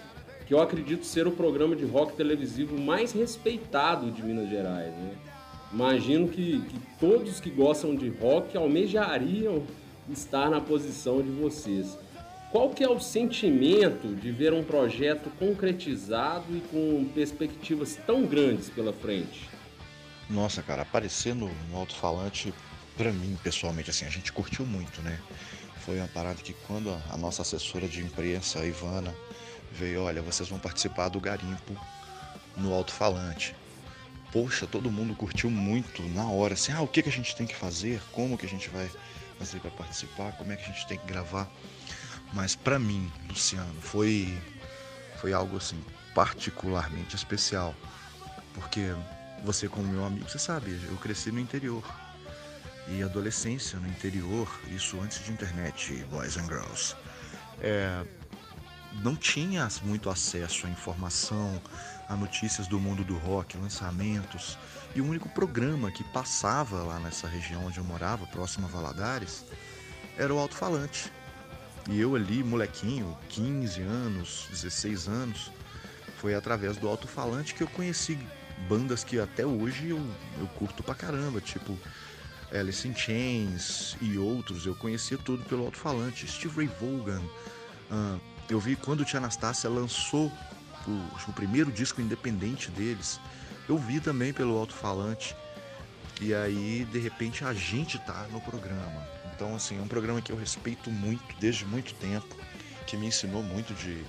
que 0.48 0.54
eu 0.54 0.60
acredito 0.60 1.06
ser 1.06 1.28
o 1.28 1.32
programa 1.32 1.76
de 1.76 1.86
rock 1.86 2.16
televisivo 2.18 2.76
mais 2.76 3.12
respeitado 3.12 4.10
de 4.10 4.24
Minas 4.24 4.50
Gerais. 4.50 4.92
Né? 4.94 5.12
Imagino 5.72 6.28
que, 6.28 6.60
que 6.62 6.80
todos 7.00 7.40
que 7.40 7.52
gostam 7.52 7.96
de 7.96 8.10
rock 8.10 8.58
almejariam 8.58 9.62
estar 10.10 10.50
na 10.50 10.60
posição 10.60 11.22
de 11.22 11.30
vocês. 11.30 11.98
Qual 12.52 12.70
que 12.70 12.82
é 12.82 12.90
o 12.90 12.98
sentimento 12.98 14.16
de 14.16 14.32
ver 14.32 14.54
um 14.54 14.64
projeto 14.64 15.30
concretizado 15.32 16.56
e 16.56 16.62
com 16.62 17.06
perspectivas 17.14 18.00
tão 18.08 18.26
grandes 18.26 18.70
pela 18.70 18.94
frente? 18.94 19.50
Nossa, 20.30 20.64
cara, 20.64 20.84
aparecer 20.84 21.36
no, 21.36 21.50
no 21.70 21.78
alto-falante, 21.78 22.54
para 22.96 23.12
mim, 23.12 23.38
pessoalmente, 23.44 23.90
assim, 23.90 24.06
a 24.06 24.10
gente 24.10 24.32
curtiu 24.32 24.66
muito, 24.66 25.02
né? 25.02 25.20
Foi 25.82 25.98
uma 25.98 26.08
parada 26.08 26.42
que 26.42 26.54
quando 26.66 26.90
a, 26.90 27.02
a 27.12 27.18
nossa 27.18 27.42
assessora 27.42 27.86
de 27.86 28.02
imprensa, 28.02 28.60
a 28.60 28.66
Ivana, 28.66 29.14
veio, 29.72 30.04
olha, 30.04 30.22
vocês 30.22 30.48
vão 30.48 30.58
participar 30.58 31.10
do 31.10 31.20
garimpo 31.20 31.76
no 32.56 32.74
alto-falante. 32.74 33.54
Poxa, 34.32 34.66
todo 34.66 34.90
mundo 34.90 35.14
curtiu 35.16 35.50
muito 35.50 36.02
na 36.10 36.30
hora, 36.30 36.54
assim, 36.54 36.72
ah, 36.72 36.82
o 36.82 36.88
que, 36.88 37.04
que 37.04 37.10
a 37.10 37.12
gente 37.12 37.36
tem 37.36 37.46
que 37.46 37.56
fazer? 37.56 38.02
Como 38.14 38.38
que 38.38 38.46
a 38.46 38.50
gente 38.50 38.70
vai 38.70 38.90
fazer 39.38 39.60
para 39.60 39.72
participar? 39.72 40.32
Como 40.38 40.52
é 40.52 40.56
que 40.56 40.64
a 40.64 40.74
gente 40.74 40.88
tem 40.88 40.98
que 40.98 41.06
gravar? 41.06 41.50
Mas 42.34 42.56
para 42.56 42.78
mim, 42.78 43.12
Luciano, 43.30 43.82
foi 43.82 44.38
foi 45.22 45.34
algo 45.34 45.58
assim 45.58 45.84
particularmente 46.14 47.16
especial, 47.16 47.76
porque 48.54 48.94
você 49.44 49.68
como 49.68 49.88
meu 49.88 50.06
amigo, 50.06 50.30
você 50.30 50.40
sabe, 50.40 50.80
eu 50.88 50.98
cresci 50.98 51.32
no 51.32 51.40
interior. 51.40 51.84
E 52.90 53.04
adolescência 53.04 53.78
no 53.80 53.88
interior, 53.88 54.50
isso 54.70 55.00
antes 55.02 55.24
de 55.24 55.32
internet, 55.32 55.94
boys 56.10 56.38
and 56.38 56.46
girls. 56.46 56.96
É, 57.60 58.06
não 59.04 59.16
tinha 59.16 59.68
muito 59.84 60.10
acesso 60.10 60.66
à 60.66 60.70
informação, 60.70 61.62
a 62.08 62.16
notícias 62.16 62.66
do 62.68 62.80
mundo 62.80 63.04
do 63.04 63.18
rock, 63.18 63.58
lançamentos. 63.58 64.58
E 64.96 65.02
o 65.02 65.06
único 65.06 65.28
programa 65.30 65.92
que 65.92 66.04
passava 66.06 66.82
lá 66.84 67.00
nessa 67.00 67.28
região 67.28 67.66
onde 67.66 67.78
eu 67.78 67.84
morava, 67.84 68.26
próximo 68.28 68.68
a 68.68 68.70
Valadares, 68.70 69.46
era 70.18 70.34
o 70.34 70.40
alto-falante. 70.40 71.12
E 71.90 72.00
eu 72.00 72.16
ali, 72.16 72.44
molequinho, 72.44 73.18
15 73.30 73.82
anos, 73.82 74.48
16 74.52 75.08
anos, 75.08 75.52
foi 76.18 76.36
através 76.36 76.78
do 76.78 76.88
alto-falante 76.88 77.54
que 77.54 77.64
eu 77.64 77.68
conheci 77.68 78.18
bandas 78.68 79.04
que 79.04 79.20
até 79.20 79.46
hoje 79.46 79.90
eu, 79.90 80.02
eu 80.40 80.48
curto 80.48 80.82
pra 80.82 80.96
caramba, 80.96 81.40
tipo 81.40 81.78
Alice 82.52 82.88
in 82.88 82.96
Chains 82.96 83.96
e 84.02 84.18
outros. 84.18 84.66
Eu 84.66 84.76
conhecia 84.76 85.18
tudo 85.18 85.44
pelo 85.46 85.66
alto-falante. 85.66 86.28
Steve 86.28 86.56
Ray 86.56 86.70
Vaughan. 86.80 87.22
Uh, 87.92 88.20
eu 88.50 88.60
vi 88.60 88.76
quando 88.76 89.02
o 89.02 89.06
Tia 89.06 89.20
Anastácia 89.20 89.70
lançou 89.70 90.32
o, 90.88 91.30
o 91.30 91.34
primeiro 91.34 91.72
disco 91.72 92.02
independente 92.02 92.72
deles. 92.72 93.20
Eu 93.68 93.78
vi 93.78 94.00
também 94.00 94.32
pelo 94.32 94.58
alto-falante. 94.58 95.36
E 96.22 96.34
aí, 96.34 96.88
de 96.92 97.00
repente, 97.00 97.44
a 97.44 97.54
gente 97.54 98.00
tá 98.00 98.28
no 98.32 98.42
programa. 98.42 99.08
Então, 99.38 99.56
assim, 99.56 99.78
é 99.78 99.82
um 99.82 99.88
programa 99.88 100.20
que 100.20 100.32
eu 100.32 100.36
respeito 100.36 100.90
muito 100.90 101.24
desde 101.40 101.64
muito 101.64 101.94
tempo, 101.94 102.36
que 102.88 102.98
me 102.98 103.06
ensinou 103.06 103.44
muito 103.44 103.72
de, 103.76 104.04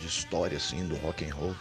de 0.00 0.06
história, 0.08 0.56
assim, 0.56 0.84
do 0.88 0.96
rock 0.96 1.24
and 1.24 1.32
roll, 1.32 1.54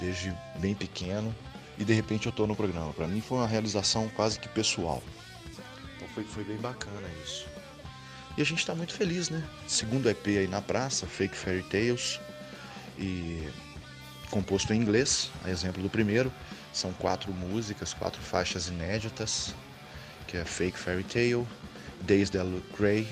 desde 0.00 0.34
bem 0.56 0.74
pequeno. 0.74 1.34
E 1.76 1.84
de 1.84 1.92
repente 1.92 2.24
eu 2.24 2.32
tô 2.32 2.46
no 2.46 2.56
programa. 2.56 2.90
Para 2.94 3.06
mim 3.06 3.20
foi 3.20 3.36
uma 3.36 3.46
realização 3.46 4.08
quase 4.16 4.40
que 4.40 4.48
pessoal. 4.48 5.02
Então 5.94 6.08
foi, 6.14 6.24
foi 6.24 6.42
bem 6.42 6.56
bacana 6.56 7.06
isso. 7.22 7.46
E 8.38 8.40
a 8.40 8.44
gente 8.46 8.64
tá 8.64 8.74
muito 8.74 8.94
feliz, 8.94 9.28
né? 9.28 9.46
Segundo 9.68 10.08
EP 10.08 10.26
aí 10.28 10.48
na 10.48 10.62
praça, 10.62 11.06
Fake 11.06 11.36
Fairy 11.36 11.62
Tales. 11.64 12.18
E 12.98 13.46
composto 14.30 14.72
em 14.72 14.78
inglês, 14.78 15.30
a 15.44 15.50
exemplo 15.50 15.82
do 15.82 15.90
primeiro. 15.90 16.32
São 16.72 16.94
quatro 16.94 17.30
músicas, 17.30 17.92
quatro 17.92 18.22
faixas 18.22 18.68
inéditas, 18.68 19.54
que 20.26 20.38
é 20.38 20.46
Fake 20.46 20.78
Fairy 20.78 21.04
Tale, 21.04 21.46
Days 22.02 22.30
That 22.30 22.46
Look 22.46 22.64
Grey, 22.76 23.06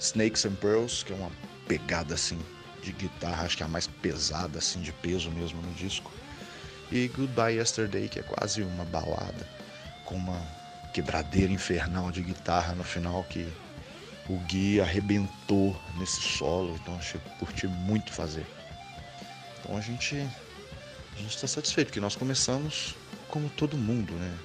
Snakes 0.00 0.44
and 0.44 0.54
Pearls, 0.56 1.04
que 1.04 1.12
é 1.12 1.16
uma 1.16 1.30
pegada 1.66 2.14
assim 2.14 2.38
de 2.82 2.92
guitarra, 2.92 3.44
acho 3.44 3.56
que 3.56 3.62
é 3.62 3.66
a 3.66 3.68
mais 3.68 3.86
pesada 3.86 4.58
assim 4.58 4.80
de 4.80 4.92
peso 4.92 5.30
mesmo 5.30 5.60
no 5.60 5.72
disco. 5.74 6.10
E 6.90 7.08
Goodbye 7.08 7.58
Yesterday, 7.58 8.08
que 8.08 8.20
é 8.20 8.22
quase 8.22 8.62
uma 8.62 8.84
balada 8.84 9.46
com 10.04 10.14
uma 10.14 10.40
quebradeira 10.94 11.52
infernal 11.52 12.12
de 12.12 12.22
guitarra 12.22 12.74
no 12.74 12.84
final 12.84 13.24
que 13.24 13.46
o 14.28 14.38
Gui 14.46 14.80
arrebentou 14.80 15.76
nesse 15.98 16.20
solo, 16.20 16.74
então 16.80 16.96
achei 16.96 17.20
curti 17.38 17.66
muito 17.66 18.12
fazer. 18.12 18.46
Então 19.60 19.76
a 19.76 19.80
gente 19.80 20.16
a 20.16 21.18
gente 21.18 21.34
está 21.34 21.46
satisfeito 21.46 21.92
que 21.92 22.00
nós 22.00 22.14
começamos 22.14 22.94
como 23.28 23.48
todo 23.50 23.76
mundo, 23.76 24.12
né? 24.12 24.38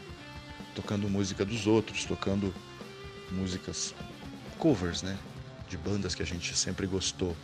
Tocando 0.73 1.09
música 1.09 1.43
dos 1.43 1.67
outros, 1.67 2.05
tocando 2.05 2.53
músicas 3.31 3.93
covers, 4.57 5.01
né? 5.01 5.17
De 5.69 5.77
bandas 5.77 6.13
que 6.13 6.21
a 6.21 6.25
gente 6.25 6.55
sempre 6.55 6.85
gostou. 6.85 7.35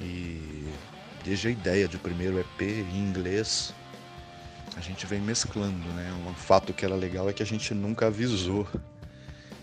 E 0.00 0.72
desde 1.24 1.48
a 1.48 1.50
ideia 1.50 1.86
de 1.86 1.98
primeiro 1.98 2.38
EP 2.38 2.62
em 2.62 2.98
inglês, 2.98 3.74
a 4.76 4.80
gente 4.80 5.06
vem 5.06 5.20
mesclando, 5.20 5.86
né? 5.92 6.12
Um 6.26 6.34
fato 6.34 6.72
que 6.72 6.84
era 6.84 6.94
legal 6.94 7.28
é 7.28 7.32
que 7.32 7.42
a 7.42 7.46
gente 7.46 7.74
nunca 7.74 8.06
avisou 8.06 8.66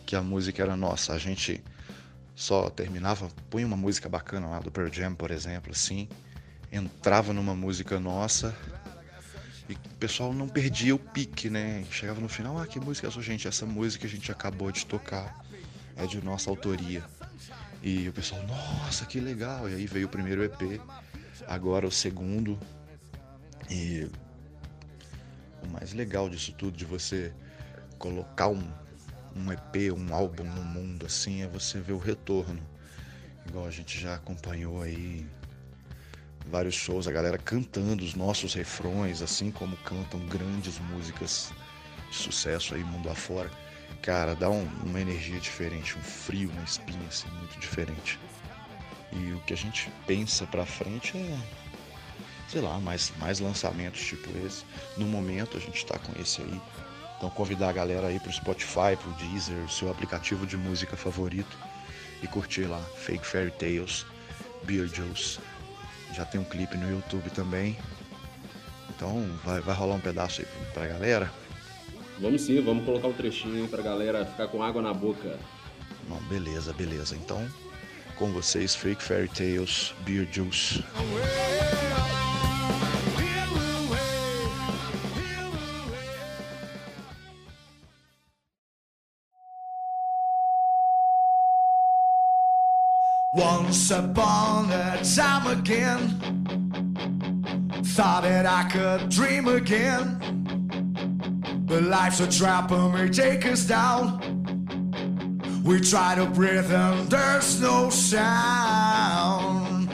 que 0.06 0.16
a 0.16 0.22
música 0.22 0.64
era 0.64 0.76
nossa. 0.76 1.14
A 1.14 1.18
gente 1.18 1.64
só 2.36 2.70
terminava, 2.70 3.28
põe 3.50 3.66
uma 3.66 3.76
música 3.76 4.08
bacana 4.08 4.48
lá 4.48 4.60
do 4.60 4.72
Pearl 4.72 4.92
Jam, 4.92 5.16
por 5.16 5.32
exemplo, 5.32 5.72
assim, 5.72 6.08
entrava 6.72 7.34
numa 7.34 7.56
música 7.56 8.00
nossa 8.00 8.56
e 9.70 9.74
o 9.74 9.78
pessoal 10.00 10.34
não 10.34 10.48
perdia 10.48 10.96
o 10.96 11.00
pique, 11.00 11.50
né? 11.50 11.84
Chegava 11.92 12.22
no 12.22 12.30
final, 12.30 12.58
ah, 12.58 12.66
que 12.66 12.80
música 12.80 13.08
é 13.08 13.10
essa, 13.10 13.22
gente? 13.22 13.48
Essa 13.48 13.66
música 13.66 14.06
a 14.06 14.10
gente 14.10 14.32
acabou 14.32 14.72
de 14.72 14.86
tocar 14.86 15.46
é 15.98 16.06
de 16.06 16.24
nossa 16.24 16.50
autoria. 16.50 17.04
E 17.82 18.08
o 18.08 18.14
pessoal, 18.14 18.42
nossa, 18.44 19.06
que 19.06 19.20
legal! 19.20 19.70
E 19.70 19.74
aí 19.74 19.88
veio 19.88 20.06
o 20.08 20.10
primeiro 20.10 20.44
EP, 20.44 20.80
agora 21.48 21.88
o 21.88 21.92
segundo. 21.92 22.58
E 23.70 24.10
o 25.64 25.68
mais 25.68 25.94
legal 25.94 26.30
disso 26.30 26.54
tudo, 26.54 26.78
de 26.78 26.86
você 26.86 27.34
colocar 27.98 28.48
um, 28.48 28.64
um 29.36 29.52
EP, 29.52 29.92
um 29.94 30.14
álbum 30.14 30.44
no 30.44 30.64
mundo 30.64 31.06
assim, 31.06 31.42
é 31.42 31.48
você 31.48 31.80
ver 31.80 31.94
o 31.94 31.98
retorno. 31.98 32.62
Igual 33.48 33.66
a 33.66 33.72
gente 33.72 34.00
já 34.00 34.16
acompanhou 34.16 34.82
aí 34.82 35.26
vários 36.50 36.76
shows, 36.76 37.08
a 37.08 37.12
galera 37.12 37.38
cantando 37.38 38.04
os 38.04 38.16
nossos 38.16 38.54
refrões, 38.54 39.22
assim 39.22 39.52
como 39.52 39.76
cantam 39.78 40.20
grandes 40.28 40.80
músicas 40.80 41.52
de 42.10 42.16
sucesso 42.16 42.74
aí 42.76 42.84
mundo 42.84 43.10
afora. 43.10 43.52
Cara, 44.02 44.36
dá 44.36 44.50
um, 44.50 44.66
uma 44.86 45.02
energia 45.02 45.40
diferente, 45.40 45.98
um 45.98 46.02
frio, 46.02 46.50
uma 46.52 46.64
espinha 46.64 47.08
assim, 47.08 47.28
muito 47.30 47.60
diferente. 47.60 48.20
E 49.12 49.34
o 49.34 49.40
que 49.42 49.54
a 49.54 49.58
gente 49.58 49.92
pensa 50.06 50.46
pra 50.48 50.66
frente 50.66 51.18
é, 51.18 51.38
sei 52.48 52.62
lá, 52.62 52.80
mais, 52.80 53.12
mais 53.18 53.40
lançamentos 53.40 54.02
tipo 54.02 54.30
esse. 54.46 54.64
No 54.96 55.06
momento 55.06 55.58
a 55.58 55.60
gente 55.60 55.86
tá 55.86 55.98
com 56.00 56.20
esse 56.22 56.42
aí. 56.42 56.62
Então 57.18 57.30
convidar 57.32 57.70
a 57.70 57.74
galera 57.74 58.08
aí 58.08 58.20
pro 58.20 58.32
Spotify, 58.32 58.96
pro 59.02 59.12
Deezer, 59.14 59.70
seu 59.70 59.90
aplicativo 59.90 60.46
de 60.46 60.56
música 60.56 60.96
favorito 60.96 61.58
e 62.22 62.28
curtir 62.28 62.66
lá 62.66 62.80
Fake 62.98 63.26
Fairy 63.26 63.52
Tales, 63.52 64.06
Beer 64.64 64.88
Juice. 64.88 65.40
Já 66.14 66.26
tem 66.26 66.40
um 66.40 66.44
clipe 66.44 66.78
no 66.78 66.90
YouTube 66.90 67.30
também. 67.30 67.78
Então 68.90 69.24
vai, 69.44 69.62
vai 69.62 69.76
rolar 69.76 69.96
um 69.96 70.00
pedaço 70.00 70.42
aí 70.42 70.48
pra 70.74 70.88
galera. 70.88 71.32
Vamos 72.20 72.42
sim, 72.42 72.60
vamos 72.62 72.84
colocar 72.84 73.08
um 73.08 73.14
trechinho 73.14 73.64
aí 73.64 73.68
pra 73.68 73.82
galera 73.82 74.26
ficar 74.26 74.48
com 74.48 74.64
água 74.64 74.82
na 74.82 74.94
boca. 74.94 75.38
Não, 76.10 76.18
beleza, 76.24 76.74
beleza. 76.74 77.16
Então, 77.16 77.48
com 78.16 78.32
vocês, 78.32 78.76
Fake 78.76 79.04
Fairy 79.04 79.28
Tales, 79.28 79.94
Beer 80.04 80.28
Juice. 80.32 80.84
Once 93.78 93.92
upon 93.92 94.72
a 94.72 95.00
time 95.04 95.46
again, 95.46 96.10
thought 97.84 98.24
that 98.24 98.48
I 98.48 98.64
could 98.64 99.08
dream 99.08 99.48
again. 99.48 100.18
But 101.68 101.84
life's 101.84 102.20
a 102.20 102.28
trap 102.28 102.72
and 102.72 102.92
may 102.92 103.08
take 103.08 103.46
us 103.46 103.66
down. 103.66 104.20
We 105.64 105.80
try 105.80 106.16
to 106.16 106.26
breathe 106.26 106.72
and 106.72 107.08
there's 107.08 107.62
no 107.62 107.92
sound. 107.92 109.88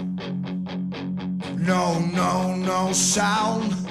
No, 1.59 1.99
no, 1.99 2.55
no 2.55 2.93
sound. 2.93 3.82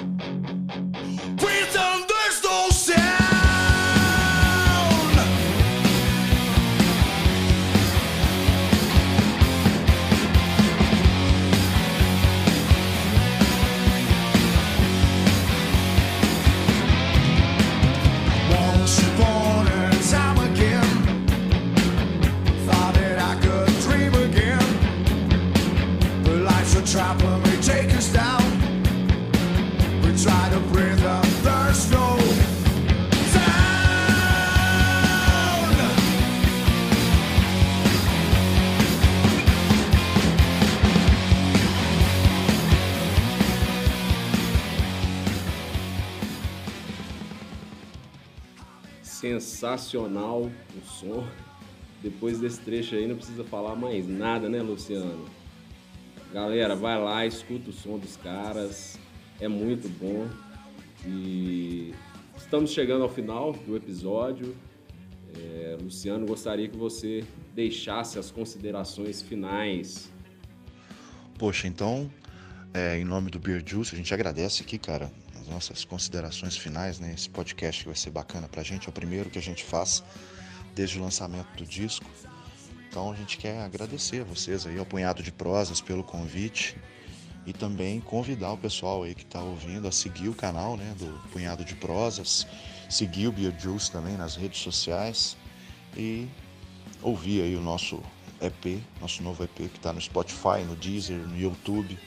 Sensacional 49.63 50.41
o 50.75 50.85
som. 50.85 51.25
Depois 52.01 52.37
desse 52.37 52.59
trecho 52.59 52.95
aí 52.95 53.07
não 53.07 53.15
precisa 53.15 53.45
falar 53.45 53.77
mais 53.77 54.05
nada, 54.05 54.49
né, 54.49 54.61
Luciano? 54.61 55.25
Galera, 56.33 56.75
vai 56.75 57.01
lá, 57.01 57.25
escuta 57.25 57.69
o 57.69 57.73
som 57.73 57.97
dos 57.97 58.17
caras. 58.17 58.99
É 59.39 59.47
muito 59.47 59.87
bom. 59.87 60.27
E 61.07 61.93
estamos 62.35 62.71
chegando 62.71 63.03
ao 63.03 63.09
final 63.09 63.53
do 63.53 63.77
episódio. 63.77 64.53
É, 65.33 65.77
Luciano, 65.81 66.25
gostaria 66.25 66.67
que 66.67 66.75
você 66.75 67.23
deixasse 67.55 68.19
as 68.19 68.29
considerações 68.29 69.21
finais. 69.21 70.11
Poxa, 71.39 71.69
então, 71.69 72.11
é, 72.73 72.99
em 72.99 73.05
nome 73.05 73.31
do 73.31 73.39
Beer 73.39 73.63
Juice, 73.65 73.95
a 73.95 73.97
gente 73.97 74.13
agradece 74.13 74.61
aqui, 74.61 74.77
cara, 74.77 75.09
nossas 75.53 75.85
considerações 75.85 76.57
finais, 76.57 76.99
né? 76.99 77.13
Esse 77.13 77.29
podcast 77.29 77.81
que 77.81 77.87
vai 77.87 77.95
ser 77.95 78.09
bacana 78.09 78.47
pra 78.47 78.63
gente, 78.63 78.87
é 78.87 78.89
o 78.89 78.93
primeiro 78.93 79.29
que 79.29 79.37
a 79.37 79.41
gente 79.41 79.63
faz 79.63 80.03
desde 80.73 80.99
o 80.99 81.03
lançamento 81.03 81.47
do 81.55 81.65
disco. 81.65 82.05
Então 82.89 83.11
a 83.11 83.15
gente 83.15 83.37
quer 83.37 83.61
agradecer 83.61 84.21
a 84.21 84.23
vocês 84.23 84.65
aí, 84.65 84.77
ao 84.77 84.85
Punhado 84.85 85.21
de 85.21 85.31
Prosas, 85.31 85.79
pelo 85.79 86.03
convite 86.03 86.75
e 87.45 87.53
também 87.53 87.99
convidar 87.99 88.53
o 88.53 88.57
pessoal 88.57 89.03
aí 89.03 89.13
que 89.13 89.25
tá 89.25 89.41
ouvindo 89.41 89.87
a 89.87 89.91
seguir 89.91 90.29
o 90.29 90.33
canal, 90.33 90.77
né, 90.77 90.95
do 90.97 91.29
Punhado 91.29 91.63
de 91.63 91.75
Prosas, 91.75 92.47
seguir 92.89 93.27
o 93.27 93.31
Beer 93.31 93.53
Juice 93.59 93.91
também 93.91 94.15
nas 94.15 94.35
redes 94.35 94.61
sociais 94.61 95.37
e 95.95 96.27
ouvir 97.01 97.41
aí 97.41 97.55
o 97.55 97.61
nosso 97.61 98.01
EP, 98.41 98.81
nosso 98.99 99.21
novo 99.21 99.43
EP 99.43 99.69
que 99.71 99.79
tá 99.79 99.93
no 99.93 100.01
Spotify, 100.01 100.63
no 100.67 100.75
Deezer, 100.75 101.17
no 101.17 101.37
YouTube. 101.37 101.97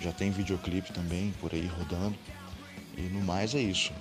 Já 0.00 0.12
tem 0.12 0.30
videoclipe 0.30 0.92
também 0.92 1.32
por 1.40 1.52
aí 1.52 1.66
rodando. 1.66 2.16
E 2.96 3.02
no 3.02 3.20
mais 3.20 3.54
é 3.54 3.60
isso. 3.60 3.92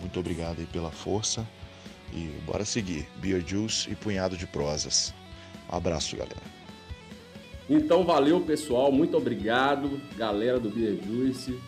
Muito 0.00 0.20
obrigado 0.20 0.58
aí 0.58 0.66
pela 0.66 0.90
força 0.90 1.46
e 2.12 2.30
bora 2.44 2.64
seguir. 2.64 3.06
Beer 3.16 3.42
Juice 3.46 3.90
e 3.90 3.94
Punhado 3.94 4.36
de 4.36 4.46
Prosas. 4.46 5.12
Um 5.70 5.76
abraço, 5.76 6.16
galera. 6.16 6.56
Então 7.68 8.04
valeu 8.04 8.40
pessoal, 8.40 8.92
muito 8.92 9.16
obrigado, 9.16 10.00
galera 10.16 10.60
do 10.60 10.70
Beer 10.70 10.98
Juice. 11.04 11.58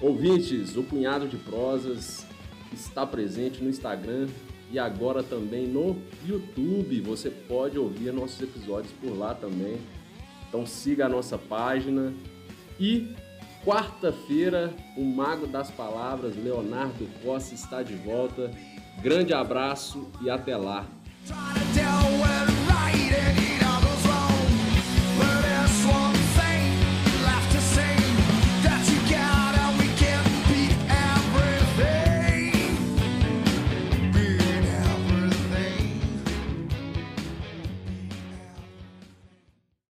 Ouvintes, 0.00 0.76
o 0.76 0.82
Punhado 0.82 1.26
de 1.26 1.38
Prosas 1.38 2.26
está 2.72 3.06
presente 3.06 3.62
no 3.62 3.70
Instagram 3.70 4.28
e 4.70 4.78
agora 4.78 5.22
também 5.22 5.66
no 5.66 5.96
YouTube. 6.26 7.00
Você 7.00 7.30
pode 7.30 7.78
ouvir 7.78 8.12
nossos 8.12 8.40
episódios 8.40 8.92
por 9.00 9.16
lá 9.16 9.34
também. 9.34 9.78
Então 10.48 10.66
siga 10.66 11.06
a 11.06 11.08
nossa 11.08 11.38
página. 11.38 12.12
E 12.78 13.08
quarta-feira, 13.64 14.72
o 14.96 15.04
Mago 15.04 15.46
das 15.46 15.70
Palavras, 15.70 16.36
Leonardo 16.36 17.06
Costa, 17.22 17.54
está 17.54 17.82
de 17.82 17.94
volta. 17.94 18.50
Grande 19.02 19.32
abraço 19.32 20.10
e 20.20 20.28
até 20.28 20.56
lá. 20.56 20.86